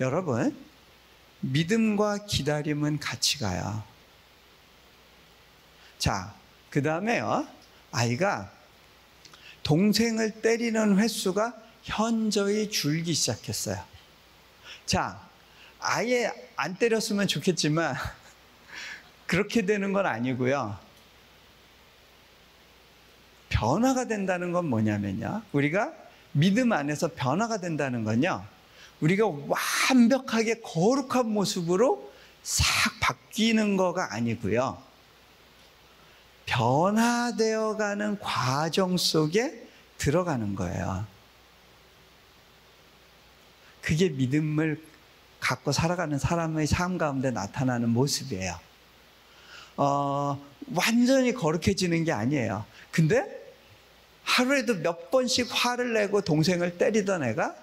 여러분, 0.00 0.58
믿음과 1.38 2.26
기다림은 2.26 2.98
같이 2.98 3.38
가요. 3.38 3.84
자, 5.96 6.34
그 6.68 6.82
다음에요. 6.82 7.46
아이가 7.92 8.50
동생을 9.62 10.42
때리는 10.42 10.98
횟수가 10.98 11.54
현저히 11.84 12.70
줄기 12.70 13.14
시작했어요. 13.14 13.80
자, 14.84 15.20
아예 15.78 16.32
안 16.56 16.74
때렸으면 16.74 17.28
좋겠지만, 17.28 17.94
그렇게 19.28 19.64
되는 19.64 19.92
건 19.92 20.06
아니고요. 20.06 20.82
변화가 23.48 24.06
된다는 24.06 24.52
건 24.52 24.66
뭐냐면요. 24.66 25.42
우리가 25.52 25.92
믿음 26.32 26.72
안에서 26.72 27.08
변화가 27.14 27.58
된다는 27.58 28.04
건요. 28.04 28.44
우리가 29.00 29.26
완벽하게 29.26 30.60
거룩한 30.60 31.28
모습으로 31.28 32.12
싹 32.42 32.64
바뀌는 33.00 33.76
거가 33.76 34.12
아니고요. 34.14 34.78
변화되어 36.46 37.76
가는 37.76 38.18
과정 38.20 38.96
속에 38.96 39.66
들어가는 39.98 40.54
거예요. 40.54 41.06
그게 43.80 44.08
믿음을 44.08 44.82
갖고 45.40 45.72
살아가는 45.72 46.18
사람의 46.18 46.66
삶 46.66 46.96
가운데 46.96 47.30
나타나는 47.30 47.90
모습이에요. 47.90 48.58
어, 49.76 50.42
완전히 50.74 51.34
거룩해지는 51.34 52.04
게 52.04 52.12
아니에요. 52.12 52.64
근데 52.94 53.26
하루에도 54.22 54.76
몇 54.76 55.10
번씩 55.10 55.48
화를 55.50 55.94
내고 55.94 56.20
동생을 56.20 56.78
때리던 56.78 57.24
애가 57.24 57.56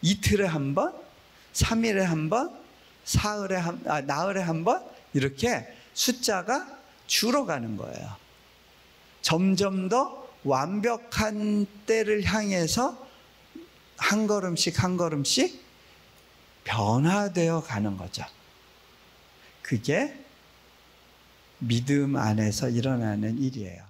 이틀에 0.00 0.46
한 0.46 0.76
번, 0.76 0.94
3일에 1.52 1.98
한 2.02 2.30
번, 2.30 2.56
사흘에 3.04 3.56
한, 3.56 3.82
아, 3.86 4.00
나흘에 4.00 4.40
한 4.40 4.64
번, 4.64 4.80
이렇게 5.12 5.66
숫자가 5.92 6.68
줄어가는 7.08 7.76
거예요. 7.78 8.16
점점 9.22 9.88
더 9.88 10.24
완벽한 10.44 11.66
때를 11.84 12.22
향해서 12.22 13.08
한 13.96 14.28
걸음씩 14.28 14.84
한 14.84 14.96
걸음씩 14.96 15.64
변화되어 16.62 17.62
가는 17.62 17.96
거죠. 17.96 18.24
그게 19.62 20.16
믿음 21.58 22.14
안에서 22.14 22.68
일어나는 22.68 23.36
일이에요. 23.38 23.89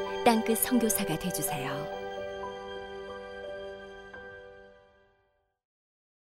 땅끝 0.23 0.59
선교사가 0.59 1.17
되주세요. 1.17 2.00